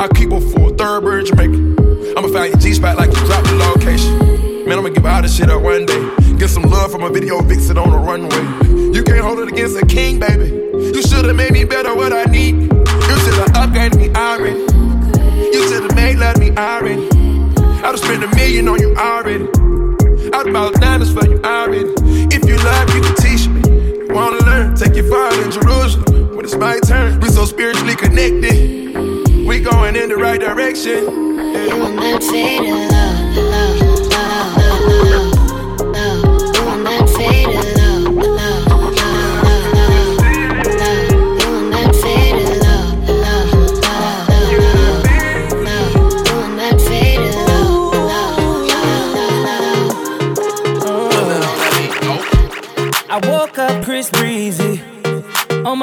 I 0.02 0.08
keep 0.08 0.32
a 0.32 0.40
full 0.40 0.70
thoroughbred 0.70 1.26
Jamaican. 1.26 1.78
I'ma 2.18 2.26
find 2.34 2.50
your 2.50 2.58
G 2.58 2.74
spot 2.74 2.96
like 2.96 3.14
you 3.14 3.24
dropped 3.24 3.46
the 3.46 3.54
location. 3.54 4.66
Man, 4.66 4.80
I'ma 4.80 4.88
give 4.88 5.06
all 5.06 5.22
this 5.22 5.36
shit 5.36 5.48
up 5.48 5.62
one 5.62 5.86
day. 5.86 6.10
Get 6.38 6.50
some 6.50 6.64
love 6.64 6.90
from 6.90 7.04
a 7.04 7.08
video 7.08 7.40
vixen 7.40 7.78
on 7.78 7.92
the 7.92 7.98
runway. 7.98 8.92
You 8.92 9.04
can't 9.04 9.20
hold 9.20 9.38
it 9.38 9.46
against 9.46 9.80
a 9.80 9.86
king, 9.86 10.18
baby. 10.18 10.48
You 10.74 11.02
should've 11.02 11.36
made 11.36 11.52
me 11.52 11.62
better 11.62 11.94
what 11.94 12.12
I 12.12 12.24
need. 12.24 12.62
You 12.62 13.16
should've 13.22 13.54
upgraded 13.54 13.96
me 13.96 14.10
already. 14.10 14.58
You 15.54 15.68
should've 15.68 15.94
made 15.94 16.18
love 16.18 16.38
me 16.38 16.50
already. 16.50 17.06
I'd've 17.86 18.00
spent 18.00 18.24
a 18.24 18.34
million 18.34 18.66
on 18.66 18.80
you 18.80 18.92
already. 18.96 19.46
I'd 20.34 20.48
about 20.48 20.74
diamonds 20.80 21.14
for 21.14 21.24
you 21.24 21.40
already. 21.44 21.94
If 22.34 22.44
you 22.44 22.56
love, 22.56 22.92
you 22.92 23.02
can 23.02 23.14
teach 23.22 23.46
wanna 24.14 24.44
learn, 24.44 24.74
take 24.74 24.94
your 24.94 25.08
father 25.10 25.42
in 25.42 25.50
Jerusalem. 25.50 26.36
When 26.36 26.44
it's 26.44 26.56
my 26.56 26.78
turn, 26.80 27.20
we 27.20 27.28
so 27.28 27.44
spiritually 27.44 27.96
connected. 27.96 28.96
We 29.46 29.60
going 29.60 29.96
in 29.96 30.08
the 30.08 30.16
right 30.16 30.40
direction. 30.40 31.04
You 31.04 31.78
that 31.96 32.22
faded 32.30 32.90
love, 32.90 33.36
love, 33.36 33.80
love, 33.80 33.85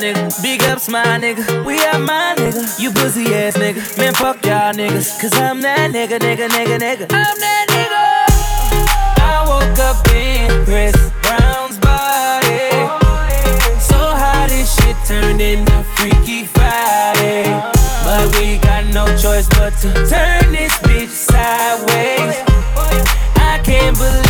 nigga? 0.00 0.42
Big 0.42 0.62
ups, 0.64 0.88
my 0.88 1.18
nigga. 1.18 1.64
We 1.64 1.78
are 1.84 1.98
my 1.98 2.34
nigga. 2.36 2.80
You 2.80 2.90
pussy 2.90 3.34
ass 3.34 3.56
nigga. 3.56 3.98
Man, 3.98 4.14
fuck 4.14 4.44
y'all 4.44 4.72
niggas. 4.72 5.20
Cause 5.20 5.34
I'm 5.34 5.60
that 5.60 5.90
nigga, 5.90 6.18
nigga, 6.18 6.48
nigga, 6.48 6.78
nigga. 6.78 7.06
I'm 7.12 7.36
that 7.38 7.66
nigga. 7.68 8.02
I 9.20 9.44
woke 9.46 9.78
up 9.78 10.00
in 10.08 10.64
Chris 10.64 10.96
Brown's 11.22 11.78
body. 11.78 12.72
So 13.78 13.98
how 13.98 14.46
this 14.48 14.74
shit 14.74 14.96
turned 15.06 15.40
into 15.40 15.84
Freaky 15.96 16.46
Friday. 16.46 17.44
But 18.04 18.34
we 18.36 18.58
got 18.58 18.86
no 18.92 19.04
choice 19.18 19.48
but 19.50 19.72
to 19.82 19.92
turn 20.08 20.52
this 20.52 20.72
bitch 20.88 21.08
sideways. 21.08 22.36
I 23.36 23.60
can't 23.62 23.96
believe 23.98 24.29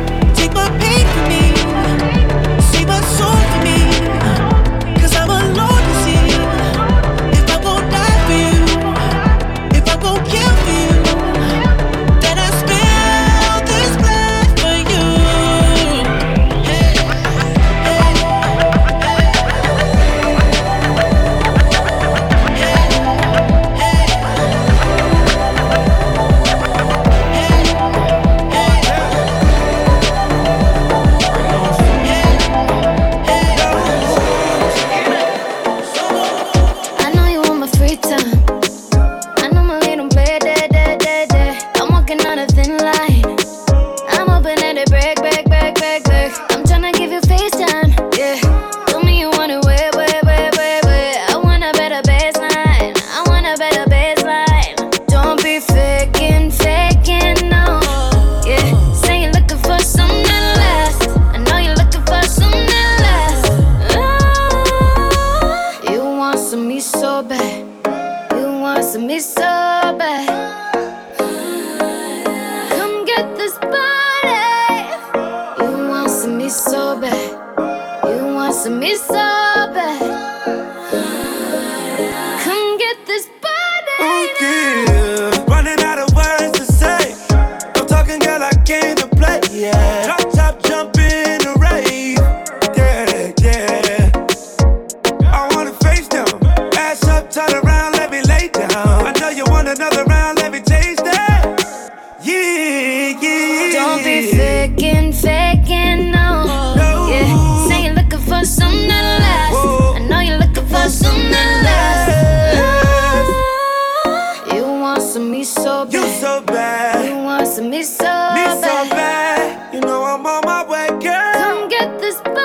kissing 117.51 117.69
me 117.69 117.83
so 117.83 118.03
me 118.03 118.45
bad. 118.45 118.63
so 118.63 118.95
bad. 118.95 119.73
You 119.73 119.81
know 119.81 120.03
I'm 120.03 120.25
on 120.25 120.45
my 120.45 120.63
way, 120.63 120.87
girl. 120.87 121.33
Come 121.33 121.67
get 121.67 121.99
this 121.99 122.21
body. 122.21 122.37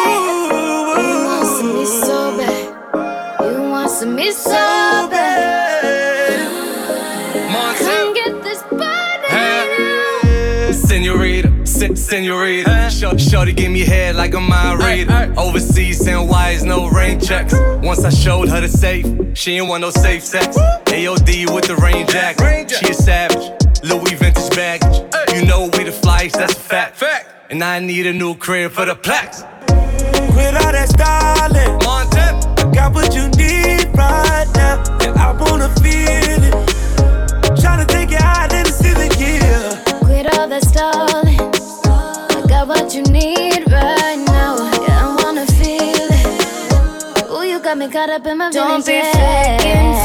Ooh, 0.00 0.48
you 0.48 1.24
want 1.26 1.58
to 1.58 1.64
me 1.74 1.84
so 1.84 2.36
bad. 2.38 3.52
You 3.52 3.60
want 3.70 4.00
to 4.00 4.06
me 4.06 4.30
so, 4.30 4.50
so 4.50 5.08
bad. 5.10 5.10
bad. 7.50 7.78
Come 7.78 8.14
get 8.14 8.42
this 8.42 8.62
body. 8.62 9.28
Hey. 9.28 10.72
Senorita. 10.72 11.52
Senorita, 11.96 12.70
uh, 12.70 12.88
Short, 12.88 13.20
shorty 13.20 13.52
give 13.52 13.70
me 13.70 13.80
head 13.80 14.16
like 14.16 14.32
a 14.32 14.40
mind 14.40 14.82
reader. 14.82 15.12
Uh, 15.12 15.28
uh, 15.34 15.48
Overseas 15.48 16.06
and 16.06 16.28
wise, 16.28 16.64
no 16.64 16.88
rain 16.88 17.20
checks. 17.20 17.52
Once 17.82 18.04
I 18.04 18.10
showed 18.10 18.48
her 18.48 18.60
the 18.62 18.68
safe, 18.68 19.04
she 19.34 19.58
ain't 19.58 19.68
want 19.68 19.82
no 19.82 19.90
safe 19.90 20.22
sex. 20.22 20.56
AOD 20.56 21.52
with 21.54 21.66
the 21.66 21.76
rain 21.76 22.06
jacket. 22.06 22.70
She 22.70 22.90
a 22.90 22.94
savage 22.94 23.63
Louis 23.84 24.14
vintage 24.14 24.50
bags. 24.56 24.86
Hey. 24.86 25.40
You 25.40 25.46
know 25.46 25.68
we 25.74 25.84
the 25.84 25.92
flies, 25.92 26.32
that's 26.32 26.54
a 26.54 26.56
fact. 26.56 26.96
fact. 26.96 27.28
And 27.50 27.62
I 27.62 27.80
need 27.80 28.06
a 28.06 28.14
new 28.14 28.34
crib 28.34 28.72
for 28.72 28.86
the 28.86 28.94
plaques. 28.94 29.42
Quit 30.32 30.54
all 30.56 30.72
that 30.72 30.88
styling. 30.88 31.78
Montep. 31.84 32.34
I 32.60 32.72
got 32.74 32.94
what 32.94 33.14
you 33.14 33.28
need 33.36 33.84
right 33.94 34.48
now, 34.56 34.82
Yeah, 35.02 35.28
I 35.28 35.36
wanna 35.38 35.68
feel 35.82 36.40
it. 36.48 36.54
Tryna 37.60 37.86
take 37.86 38.10
it 38.10 38.22
higher 38.22 38.48
than 38.48 38.64
the 38.64 38.72
ceiling, 38.72 39.12
yeah. 39.18 39.98
Quit 40.00 40.32
all 40.38 40.48
that 40.48 40.62
stalling. 40.64 41.40
I 42.32 42.46
got 42.48 42.66
what 42.66 42.94
you 42.94 43.02
need 43.02 43.70
right 43.70 44.16
now, 44.26 44.56
yeah, 44.80 45.04
I 45.04 45.22
wanna 45.22 45.46
feel 45.60 46.08
it. 46.22 47.30
Ooh, 47.30 47.44
you 47.46 47.60
got 47.60 47.76
me 47.76 47.90
caught 47.90 48.08
up 48.08 48.26
in 48.26 48.38
my 48.38 48.50
Don't 48.50 48.82
feelings. 48.82 49.12
Don't 49.12 49.58
be 49.58 49.62
faking. 49.62 50.03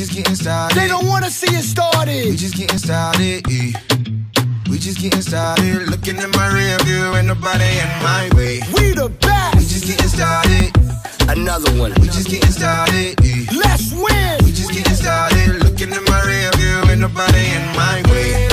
just 0.00 0.12
getting 0.12 0.34
started. 0.34 0.78
They 0.78 0.88
don't 0.88 1.06
wanna 1.06 1.28
see 1.28 1.54
it 1.54 1.62
started. 1.62 2.24
We 2.24 2.34
just 2.34 2.56
getting 2.56 2.78
started. 2.78 3.44
Eh. 3.50 3.72
We 4.70 4.78
just 4.78 4.98
getting 4.98 5.20
started. 5.20 5.88
Looking 5.90 6.16
in 6.16 6.30
my 6.30 6.48
rear 6.48 6.78
view, 6.86 7.14
ain't 7.16 7.26
nobody 7.26 7.68
in 7.84 7.90
my 8.00 8.30
way. 8.34 8.60
We 8.72 8.94
the 8.94 9.10
best. 9.20 9.56
We 9.56 9.60
just 9.60 9.86
getting 9.86 10.08
started. 10.08 10.72
Another 11.28 11.70
one. 11.78 11.92
We 12.00 12.06
just 12.06 12.30
getting 12.30 12.50
started. 12.50 13.20
Eh. 13.22 13.44
Let's 13.52 13.92
win. 13.92 14.38
We 14.42 14.52
just 14.52 14.72
getting 14.72 14.94
started. 14.94 15.62
Looking 15.64 15.92
in 15.92 16.04
my 16.04 16.22
rear 16.24 16.50
view, 16.52 16.90
ain't 16.90 17.00
nobody 17.00 17.44
in 17.56 17.64
my 17.76 18.00
way. 18.10 18.49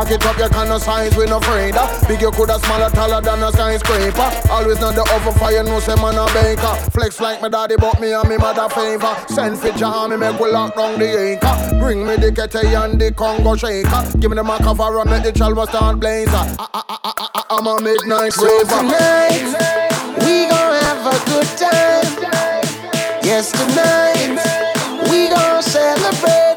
Back 0.00 0.12
it 0.12 0.24
up, 0.24 0.38
your 0.38 0.48
kind 0.48 0.72
of 0.72 0.80
signs 0.80 1.14
we 1.14 1.26
no 1.26 1.36
afraid 1.36 1.76
of. 1.76 2.08
Big 2.08 2.22
you 2.22 2.30
coulda 2.30 2.58
smaller, 2.60 2.88
taller 2.88 3.20
than 3.20 3.42
a 3.42 3.52
skyscraper. 3.52 4.32
Always 4.50 4.80
not 4.80 4.94
the 4.94 5.02
over 5.12 5.38
fire, 5.38 5.62
no 5.62 5.78
say 5.78 5.94
man 5.96 6.16
a 6.16 6.24
baker. 6.32 6.74
Flex 6.90 7.20
like 7.20 7.42
my 7.42 7.50
daddy, 7.50 7.74
but 7.76 8.00
me 8.00 8.14
and 8.14 8.26
me 8.26 8.38
mother 8.38 8.66
favor. 8.70 9.14
Send 9.28 9.58
fit 9.58 9.78
your 9.78 9.90
army, 9.90 10.16
make 10.16 10.40
we 10.40 10.50
lock 10.50 10.74
down 10.74 10.98
the 10.98 11.04
acre. 11.04 11.78
Bring 11.78 12.06
me 12.06 12.16
the 12.16 12.32
ketty 12.32 12.72
and 12.72 12.98
the 12.98 13.12
Congo 13.12 13.54
shaker. 13.56 14.02
Give 14.18 14.30
me 14.30 14.36
the 14.36 14.42
mark 14.42 14.62
of 14.66 14.80
a 14.80 15.04
make 15.04 15.22
the 15.22 15.32
chalwa 15.32 15.68
start 15.68 16.00
blazer. 16.00 16.32
I, 16.32 16.66
I, 16.72 16.82
I, 16.88 16.98
I, 17.04 17.28
I, 17.34 17.42
I'm 17.50 17.66
a 17.66 17.82
midnight 17.82 18.32
So 18.32 18.46
raver. 18.46 18.80
tonight, 18.80 19.52
we 20.24 20.48
gon' 20.48 20.80
have 20.80 21.12
a 21.12 21.16
good 21.28 21.48
time. 21.60 23.20
Yes, 23.22 23.52
tonight, 23.52 24.40
we 25.10 25.28
gon' 25.28 25.62
celebrate 25.62 26.49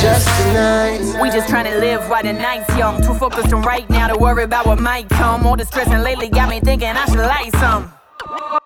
just 0.00 0.26
tonight. 0.42 1.02
We 1.20 1.30
just 1.30 1.48
tryna 1.48 1.80
live 1.80 2.08
while 2.08 2.22
the 2.22 2.32
night's 2.32 2.68
young. 2.76 3.02
Too 3.02 3.14
focused 3.14 3.52
on 3.52 3.62
right 3.62 3.88
now 3.90 4.06
to 4.06 4.16
worry 4.16 4.44
about 4.44 4.66
what 4.66 4.78
might 4.78 5.08
come. 5.08 5.46
All 5.46 5.56
the 5.56 5.64
stressing 5.64 6.02
lately 6.02 6.28
got 6.28 6.48
me 6.48 6.60
thinking 6.60 6.88
I 6.88 7.04
should 7.06 7.18
light 7.18 7.52
some. 7.58 7.92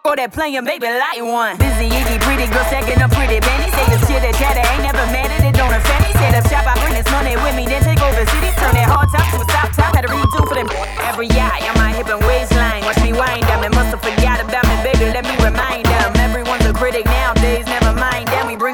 Go 0.05 0.15
that 0.17 0.33
playing, 0.33 0.65
baby, 0.65 0.87
light 0.87 1.23
one. 1.23 1.57
Busy, 1.57 1.89
iggy, 1.89 2.19
pretty 2.21 2.51
girl, 2.51 2.65
stacking 2.69 3.01
up 3.01 3.11
pretty 3.15 3.41
bandy. 3.41 3.71
Say 3.73 3.87
this 3.89 4.03
shit 4.05 4.21
that 4.21 4.35
chatter 4.37 4.61
ain't 4.61 4.85
never 4.85 5.05
mad 5.15 5.31
at 5.31 5.47
it, 5.47 5.55
don't 5.57 5.73
offend 5.73 6.03
me. 6.05 6.13
Set 6.21 6.37
up 6.37 6.45
shop, 6.51 6.67
I 6.69 6.75
bring 6.85 6.93
this 6.93 7.09
money 7.09 7.39
with 7.41 7.55
me, 7.57 7.65
then 7.65 7.81
take 7.81 8.03
over 8.03 8.25
cities. 8.29 8.57
Turn 8.61 8.75
that 8.77 8.91
hard 8.91 9.09
top 9.09 9.25
to 9.33 9.39
a 9.41 9.47
stop 9.49 9.71
top. 9.73 9.95
Had 9.97 10.05
to 10.05 10.13
redo 10.13 10.43
for 10.45 10.57
them 10.59 10.69
every 11.07 11.31
eye 11.33 11.65
on 11.71 11.79
my 11.79 11.95
hip 11.95 12.11
and 12.13 12.21
waistline. 12.27 12.85
Watch 12.85 13.01
me 13.01 13.15
wind 13.15 13.47
them, 13.47 13.63
and 13.65 13.73
must 13.73 13.95
have 13.95 14.03
forgot 14.03 14.43
about 14.43 14.67
me, 14.69 14.77
baby. 14.85 15.07
Let 15.15 15.25
me 15.25 15.39
remind 15.39 15.87
them. 15.87 16.13
Everyone's 16.19 16.67
a 16.67 16.75
critic 16.75 17.07
nowadays, 17.07 17.62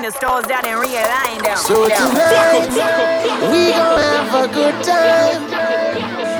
the 0.08 0.16
stars 0.16 0.46
down 0.46 0.64
and 0.64 0.80
realign 0.80 1.42
them. 1.42 1.56
So 1.58 1.86
tonight, 1.86 2.70
we 3.52 3.72
gon' 3.72 4.00
have 4.00 4.44
a 4.44 4.54
good 4.54 4.82
time. 4.82 5.42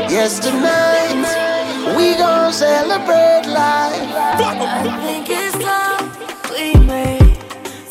Yes, 0.08 0.38
tonight, 0.38 1.94
we 1.94 2.14
gon' 2.16 2.50
celebrate 2.50 3.46
life. 3.46 4.08
I 4.40 4.88
think 5.02 5.28
it's 5.28 5.58
time 5.62 6.06
we 6.50 6.82
made 6.86 7.36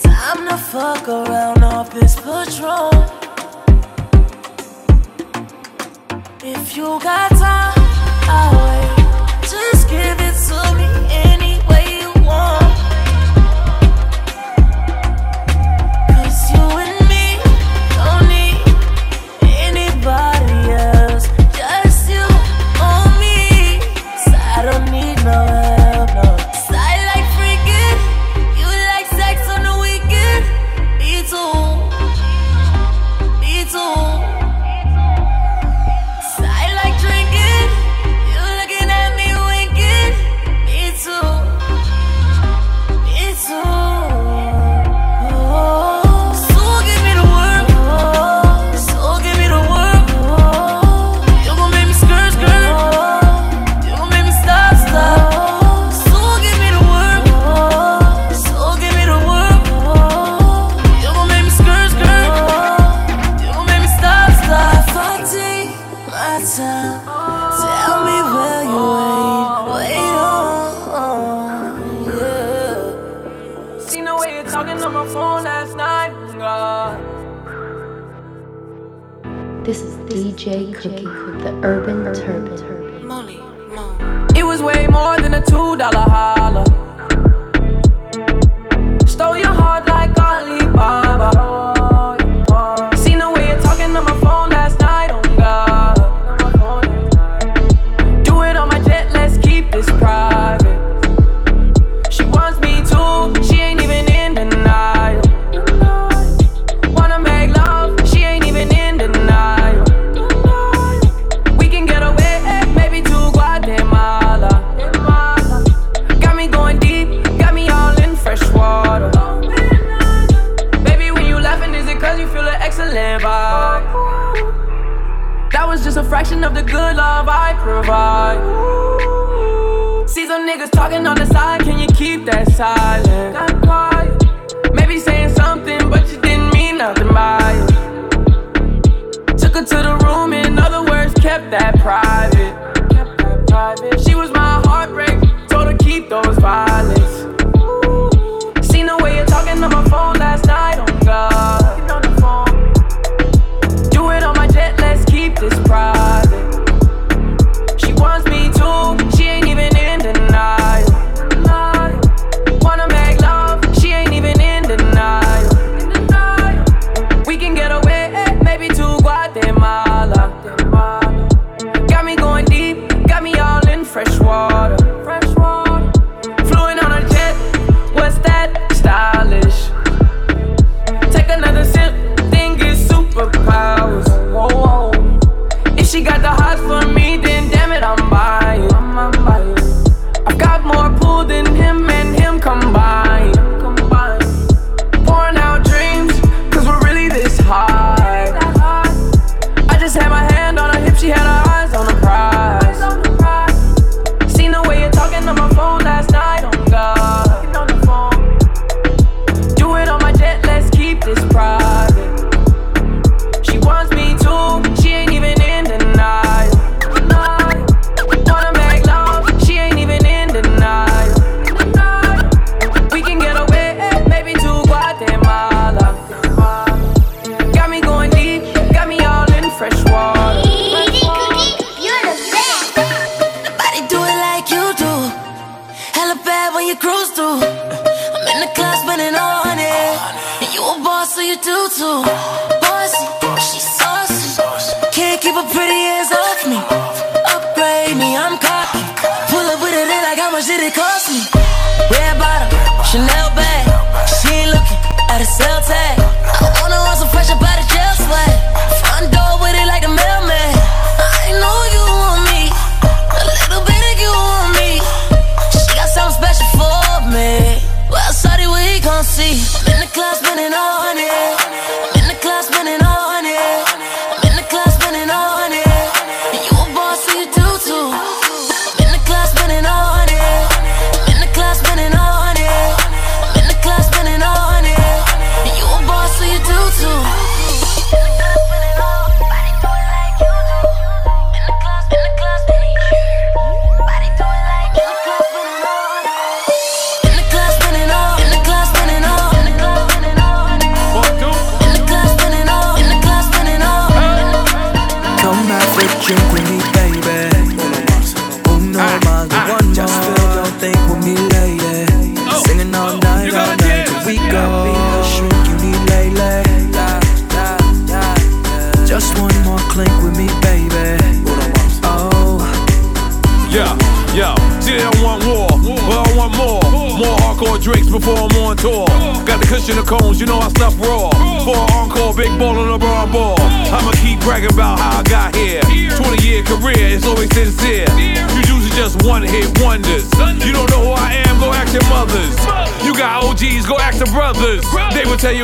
time 0.02 0.48
to 0.48 0.58
fuck 0.58 1.08
around 1.08 1.64
off 1.64 1.94
this 1.94 2.16
patrol. 2.16 2.92
If 6.44 6.76
you 6.76 7.00
got 7.02 7.30
time, 7.32 7.77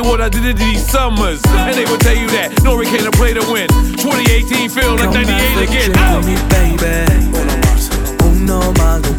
what 0.04 0.20
I 0.20 0.28
did 0.28 0.44
in 0.44 0.56
these 0.56 0.86
summers. 0.86 1.40
And 1.48 1.74
they 1.76 1.84
will 1.84 1.98
tell 1.98 2.16
you 2.16 2.28
that 2.36 2.52
Nori 2.62 2.84
can't 2.84 3.12
play 3.14 3.32
to 3.34 3.44
win. 3.50 3.68
2018 3.96 4.70
feel 4.70 4.96
like 4.96 5.10
98 5.10 5.68
again. 5.68 5.92
Oh. 5.96 6.20
Me, 6.22 6.36
baby. 6.52 7.34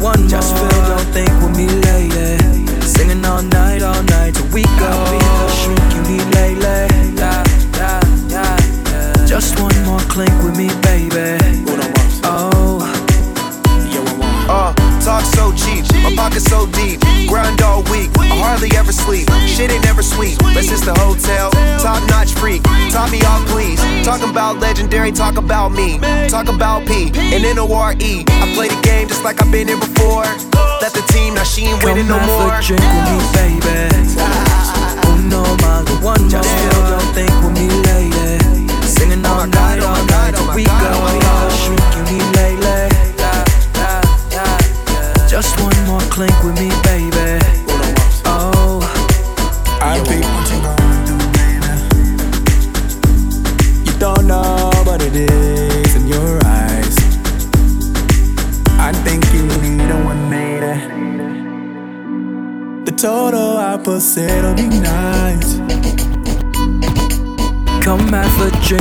One. 0.00 0.28
Just 0.28 0.54
feel 0.54 0.68
don't 0.86 1.08
think 1.10 1.30
with 1.42 1.56
me 1.56 1.66
lady. 1.66 2.38
Singing 2.82 3.24
all 3.24 3.42
night, 3.42 3.82
all 3.82 4.02
night 4.04 4.34
till 4.34 4.46
we 4.54 4.62
go. 4.62 4.86
Oh. 4.86 5.48
Shrink 5.58 5.82
you 5.94 6.02
need 6.16 6.26
lately. 6.34 6.86
Just 9.26 9.58
one 9.58 9.74
more 9.84 10.00
clink 10.06 10.30
with 10.44 10.56
me, 10.56 10.68
baby. 10.82 11.42
Oh. 12.22 12.78
Uh, 14.48 14.72
talk 15.00 15.24
so 15.24 15.52
cheap, 15.52 15.84
my 16.04 16.14
pocket 16.14 16.40
so 16.40 16.66
deep. 16.66 17.00
Grind 17.26 17.60
all 17.62 17.82
week, 17.90 18.10
I 18.18 18.28
hardly 18.38 18.70
ever 18.76 18.92
sleep. 18.92 19.26
Hotel. 20.70 21.50
Top 21.80 22.02
notch 22.08 22.32
freak. 22.34 22.62
Top 22.90 23.10
me 23.10 23.22
off, 23.22 23.46
please. 23.48 23.80
Talk 24.04 24.22
about 24.22 24.58
legendary, 24.58 25.12
talk 25.12 25.36
about 25.36 25.70
me. 25.70 25.98
Talk 26.28 26.48
about 26.48 26.86
P 26.86 27.12
and 27.14 27.44
N 27.44 27.58
O 27.58 27.72
R 27.72 27.92
E. 27.98 28.24
I 28.28 28.52
play 28.54 28.68
the 28.68 28.80
game 28.82 29.08
just 29.08 29.24
like 29.24 29.40
I've 29.42 29.50
been 29.52 29.68
here 29.68 29.78
before. 29.78 30.24
The 30.86 31.02
team, 31.12 31.34
now 31.34 31.42
she 31.42 31.66
ain't 31.66 31.84
winning 31.84 32.08
no 32.08 32.16
more. 32.20 32.38
Come 32.38 32.50
have 32.50 32.62
a 32.62 32.66
drink 32.66 32.80
with 32.80 33.04
me, 33.10 33.18
baby. 33.34 33.96
One 36.06 36.22
more. 36.22 36.42
Still 36.42 36.82
don't 36.86 37.10
think 37.12 37.34
with 37.42 37.58
me, 37.58 37.66
lady. 37.90 38.38
Singing 38.86 39.26
all 39.26 39.40
oh 39.40 39.46
night, 39.46 39.80
oh 39.82 39.88
all 39.88 40.04
night, 40.06 40.34
all 40.38 40.54
week. 40.54 40.68
I'll 40.70 41.50
me, 42.06 42.18
lady. 42.38 42.56
Just 45.28 45.60
one 45.60 45.76
more 45.84 46.00
clink 46.08 46.32
with 46.44 46.54
me, 46.60 46.70
J'ai 68.68 68.76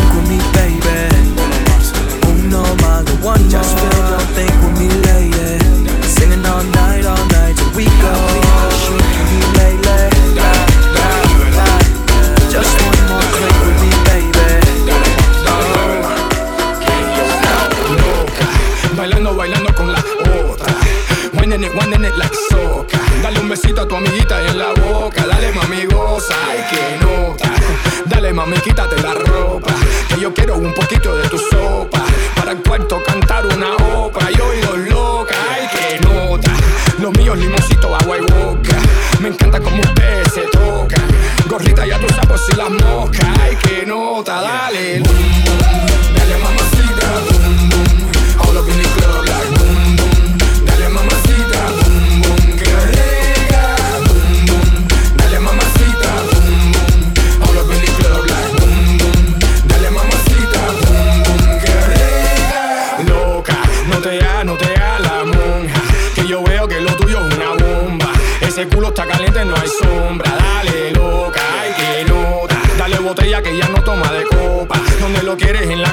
Quieres, 75.55 75.71
en 75.71 75.81
la 75.81 75.84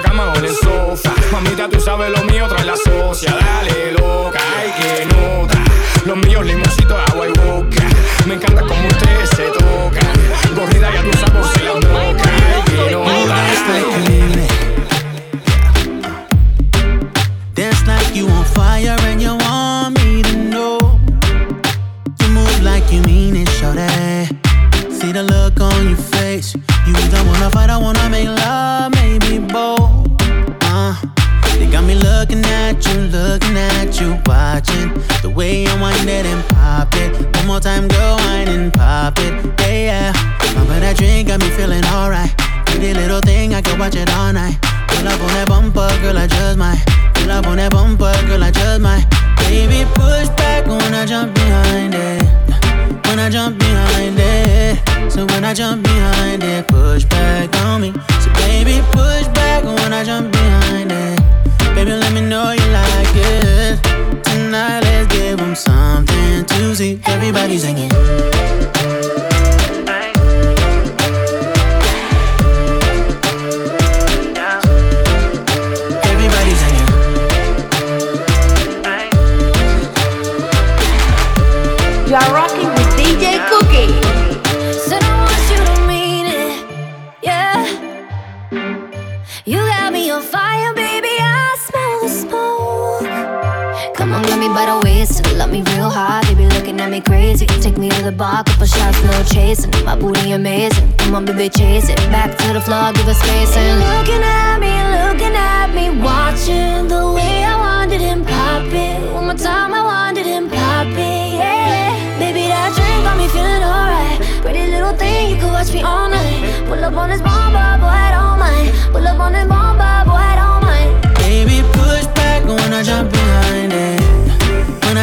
love 95.42 95.50
me 95.50 95.62
real 95.74 95.90
hard. 95.90 96.24
Baby, 96.26 96.46
looking 96.54 96.80
at 96.80 96.90
me 96.90 97.00
crazy. 97.00 97.46
Take 97.46 97.76
me 97.76 97.88
to 97.90 98.02
the 98.02 98.12
bar, 98.12 98.44
couple 98.44 98.66
shots, 98.66 99.02
no 99.02 99.12
chasing. 99.34 99.72
My 99.84 99.96
booty 99.96 100.32
amazing. 100.32 100.86
Come 100.98 101.14
on, 101.16 101.24
baby, 101.24 101.48
chase 101.48 101.88
it. 101.88 101.98
Back 102.14 102.30
to 102.38 102.52
the 102.52 102.60
floor, 102.60 102.92
give 102.92 103.08
us 103.08 103.18
space 103.18 103.56
and 103.56 103.74
looking 103.86 104.22
at 104.22 104.56
me, 104.64 104.72
looking 104.98 105.34
at 105.34 105.68
me, 105.76 105.84
watching 106.08 106.86
the 106.86 107.02
way 107.16 107.44
I 107.52 107.54
wanted 107.66 108.00
him 108.00 108.24
pop 108.24 108.72
it. 108.86 108.98
One 109.12 109.24
more 109.26 109.34
time, 109.34 109.74
I 109.74 109.82
wanted 109.82 110.26
him 110.26 110.48
pop 110.48 110.86
it, 110.86 111.26
yeah. 111.40 112.18
Baby, 112.20 112.46
that 112.52 112.70
drink 112.76 113.02
got 113.06 113.16
me 113.18 113.26
feeling 113.34 113.64
alright. 113.74 114.18
Pretty 114.42 114.70
little 114.70 114.94
thing, 114.94 115.30
you 115.30 115.36
could 115.40 115.52
watch 115.52 115.72
me 115.72 115.82
all 115.82 116.08
night. 116.08 116.40
Pull 116.68 116.84
up 116.84 116.94
on 116.94 117.10
this 117.10 117.20
bomba, 117.20 117.64
boy, 117.82 117.98
I 118.06 118.10
don't 118.14 118.38
mind. 118.38 118.70
Pull 118.92 119.06
up 119.06 119.18
on 119.18 119.32
this 119.32 119.48
bomba, 119.48 120.04
boy, 120.06 120.22
I 120.32 120.34
don't 120.42 120.62
mind. 120.70 120.90
Baby, 121.26 121.66
push 121.74 122.06
back 122.18 122.44
when 122.44 122.72
I 122.72 122.82
jump 122.84 123.10
behind 123.10 123.72
it. 123.72 124.21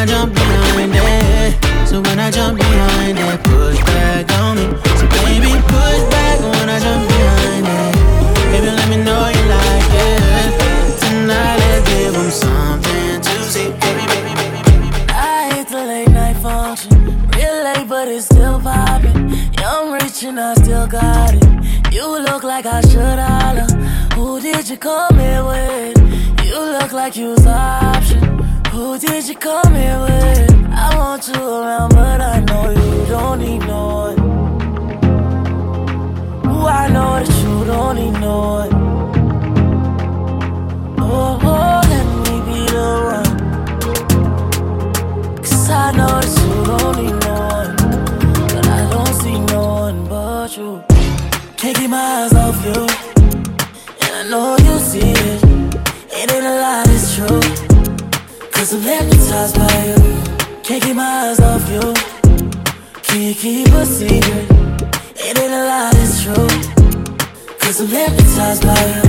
I 0.00 0.06
jump 0.06 0.32
behind 0.32 0.92
it. 0.94 1.86
So 1.86 2.00
when 2.00 2.18
I 2.18 2.30
jump 2.30 2.56
behind 2.58 3.18
it, 3.18 3.44
push 3.44 3.78
back 3.84 4.32
on 4.40 4.56
me. 4.56 4.64
So 4.96 5.04
baby, 5.20 5.52
push 5.68 6.02
back 6.08 6.40
when 6.40 6.70
I 6.70 6.80
jump 6.80 7.06
behind 7.06 7.66
it. 7.68 7.92
Baby, 8.50 8.70
let 8.78 8.88
me 8.88 8.96
know 9.04 9.28
you 9.28 9.44
like 9.56 9.92
it. 10.08 11.00
Tonight, 11.00 11.56
let's 11.60 11.88
give 11.90 12.16
'em 12.16 12.30
something 12.30 13.20
to 13.20 13.44
see. 13.44 13.68
Baby, 13.82 14.04
baby, 14.12 14.32
baby, 14.40 14.60
baby. 14.64 14.88
I 15.12 15.52
hit 15.52 15.68
the 15.68 15.82
late 15.84 16.08
night 16.08 16.38
function. 16.38 17.28
Real 17.36 17.62
late, 17.62 17.86
but 17.86 18.08
it's 18.08 18.24
still 18.24 18.58
popping. 18.58 19.36
I'm 19.58 19.92
rich 19.92 20.22
and 20.22 20.40
I 20.40 20.54
still 20.54 20.86
got 20.86 21.34
it. 21.34 21.44
You 21.92 22.06
look 22.26 22.42
like 22.42 22.64
I 22.64 22.80
should 22.88 23.18
holler. 23.28 23.68
Who 24.14 24.40
did 24.40 24.66
you 24.70 24.78
come 24.78 25.18
here 25.18 25.44
with? 25.44 25.98
You 26.48 26.58
look 26.78 26.92
like 26.92 27.16
you 27.16 27.32
was 27.32 27.44
option. 27.44 28.49
Who 28.80 28.98
did 28.98 29.28
you 29.28 29.34
come 29.34 29.74
here 29.74 30.00
with? 30.00 30.72
I 30.72 30.96
want 30.96 31.28
you 31.28 31.34
around, 31.34 31.90
but 31.90 32.22
I 32.22 32.40
know 32.40 32.70
you 32.70 33.06
don't 33.08 33.38
need 33.38 33.58
no 33.66 33.86
one. 34.06 34.18
Ooh, 36.48 36.66
I 36.66 36.88
know 36.88 37.20
that 37.20 37.28
you 37.42 37.64
don't 37.66 37.96
need 37.96 38.16
no 38.18 38.38
one. 38.58 38.72
Oh, 40.98 41.38
oh, 41.42 41.80
let 41.92 42.06
me 42.24 42.36
be 42.48 42.60
the 42.72 42.88
one. 43.12 43.32
Cause 45.36 45.68
I 45.68 45.92
know 45.98 46.14
that 46.24 46.34
you 46.40 46.54
don't 46.70 46.94
need 47.02 47.18
no 47.26 47.34
one. 47.58 47.72
But 48.48 48.64
I 48.66 48.80
don't 48.94 49.14
see 49.20 49.38
no 49.52 49.62
one 49.84 49.98
but 50.08 50.48
you. 50.56 50.70
Can't 51.58 51.76
keep 51.76 51.90
my 51.90 51.98
eyes 52.22 52.32
off 52.32 52.64
you. 52.64 52.80
And 54.04 54.12
I 54.20 54.22
know 54.30 54.56
you 54.56 54.78
see 54.78 55.10
it. 55.10 55.44
It 56.12 56.32
ain't 56.32 56.46
a 56.46 56.54
lie, 56.62 56.84
it's 56.88 57.14
true. 57.14 57.69
I'm 58.72 58.82
hypnotized 58.82 59.56
by 59.56 59.84
you. 59.84 59.96
Can't 60.62 60.80
keep 60.80 60.94
my 60.94 61.02
eyes 61.02 61.40
off 61.40 61.68
you. 61.68 61.92
Can't 63.02 63.36
keep 63.36 63.66
a 63.66 63.84
secret? 63.84 64.46
It 65.16 65.38
ain't 65.38 65.52
a 65.52 65.64
lie, 65.66 65.90
it's 65.94 66.22
true. 66.22 66.48
Cause 67.58 67.80
I'm 67.80 67.88
hypnotized 67.88 68.62
by 68.62 68.86
you. 68.94 69.02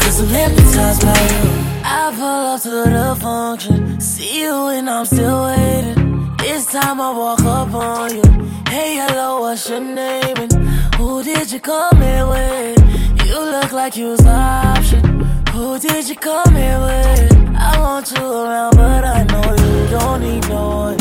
Cause 0.00 0.20
I'm 0.20 0.26
hypnotized 0.26 1.02
by 1.02 1.20
you. 1.30 1.50
I 1.84 2.12
pull 2.16 2.46
up 2.52 2.62
to 2.62 2.70
the 2.70 3.16
function. 3.20 4.00
See 4.00 4.42
you 4.42 4.66
and 4.68 4.90
I'm 4.90 5.04
still 5.04 5.44
waiting. 5.44 6.36
This 6.38 6.66
time 6.66 7.00
I 7.00 7.12
walk 7.12 7.42
up 7.44 7.72
on 7.72 8.16
you. 8.16 8.22
Hey, 8.68 8.96
hello, 8.96 9.42
what's 9.42 9.68
your 9.70 9.80
name? 9.80 10.36
And 10.36 10.52
who 10.96 11.22
did 11.22 11.50
you 11.52 11.60
come 11.60 11.96
here 12.00 12.26
with? 12.26 12.78
You 13.26 13.38
look 13.38 13.72
like 13.72 13.96
you 13.96 14.08
was 14.10 14.20
the 14.20 14.30
option. 14.30 15.24
Who 15.52 15.78
did 15.78 16.08
you 16.08 16.16
come 16.16 16.54
here 16.54 16.80
with? 16.80 17.32
I 17.56 17.78
want 17.78 18.10
you 18.10 18.22
around, 18.22 18.76
but 18.76 19.04
I 19.04 19.24
know 19.24 19.50
you 19.62 19.88
don't 19.90 20.20
need 20.20 20.48
no 20.48 20.68
one. 20.86 21.00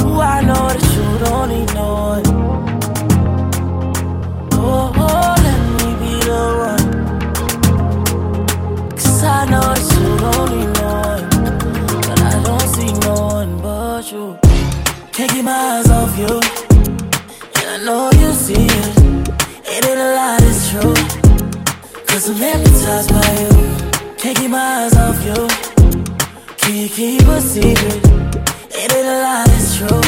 Ooh, 0.00 0.20
I 0.20 0.34
I 0.36 0.40
know 0.42 0.68
that 0.68 0.82
you 0.94 1.06
don't 1.24 1.48
need 1.48 1.70
no 1.74 1.86
one. 2.12 2.26
Oh, 4.52 4.92
oh 4.96 5.34
let 5.44 5.60
me 5.78 5.88
be 6.02 6.12
the 6.28 6.42
one. 6.68 6.86
Cause 8.90 9.22
I 9.22 9.26
know 9.50 9.66
that 9.72 9.84
you 9.94 10.08
don't 10.24 10.48
need 10.54 10.72
no 10.80 10.90
one. 11.12 11.26
But 12.06 12.20
I 12.20 12.24
don't 12.42 12.68
see 12.74 12.92
no 13.06 13.14
one 13.38 13.52
but 13.62 14.04
you. 14.12 14.24
Can't 15.12 15.30
keep 15.30 15.44
my 15.44 15.52
eyes 15.52 15.88
off 15.88 16.18
you. 16.18 16.63
Know 17.84 18.10
you 18.12 18.32
see 18.32 18.54
it. 18.54 18.98
It 19.66 19.84
ain't 19.84 20.00
a 20.00 20.14
lie, 20.14 20.38
it's 20.40 20.70
true. 20.70 20.94
Cause 22.06 22.30
I'm 22.30 22.36
hypnotized 22.36 23.10
by 23.10 23.30
you. 23.42 23.50
Can't 24.16 24.38
keep 24.38 24.50
my 24.50 24.84
eyes 24.84 24.96
off 24.96 25.22
you. 25.22 25.48
Can 26.56 26.76
you 26.76 26.88
keep 26.88 27.28
a 27.28 27.40
secret? 27.42 28.00
It 28.70 28.90
ain't 28.90 29.06
a 29.06 29.18
lie, 29.24 29.44
it's 29.48 29.76
true. 29.76 30.00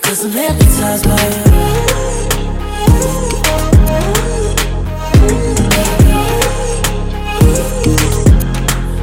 Cause 0.00 0.24
I'm 0.24 0.32
hypnotized 0.32 1.04
by 1.04 1.28
you. 1.34 1.44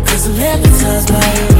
Cause 0.08 0.28
I'm 0.28 0.34
hypnotized 0.34 1.08
by 1.10 1.54
you. 1.54 1.59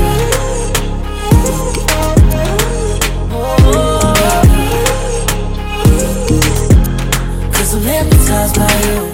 You. 8.58 9.14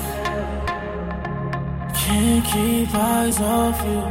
Can't 1.94 2.46
keep 2.46 2.94
eyes 2.94 3.40
off 3.40 3.82
you. 3.86 4.02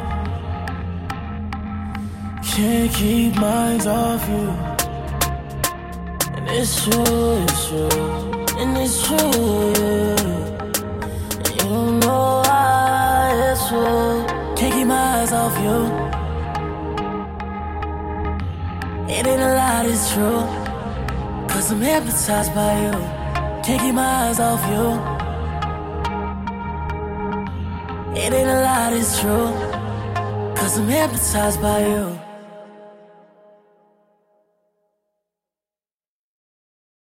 Can't 2.42 2.92
keep 2.92 3.36
minds 3.36 3.86
off 3.86 4.28
you. 4.28 4.48
And 6.36 6.48
it's 6.48 6.84
true, 6.84 7.42
it's 7.42 7.68
true. 7.68 7.88
And 8.58 8.76
it's 8.78 9.06
true. 9.06 9.72
And 11.36 11.60
you 11.60 12.00
know 12.00 12.42
why 12.44 13.32
it's 13.50 13.68
true. 13.68 14.24
Can't 14.56 14.74
keep 14.74 14.86
my 14.86 15.20
eyes 15.20 15.32
off 15.32 15.56
you. 15.66 15.78
It 19.14 19.26
ain't 19.26 19.42
a 19.42 19.54
lie, 19.54 19.86
it's 19.86 20.12
true. 20.12 20.42
Cause 21.48 21.72
I'm 21.72 21.80
hypnotized 21.80 22.54
by 22.54 22.72
you. 22.84 22.92
Can't 23.64 23.80
keep 23.80 23.94
my 23.94 24.28
eyes 24.28 24.40
off 24.40 24.62
you. 24.70 25.13
It 28.16 28.32
ain't 28.32 28.48
a 28.48 28.60
lie, 28.60 28.94
it's 28.94 29.20
true. 29.20 29.50
Cause 30.54 30.78
I'm 30.78 30.86
hypnotized 30.86 31.60
by 31.60 31.80
you. 31.84 32.23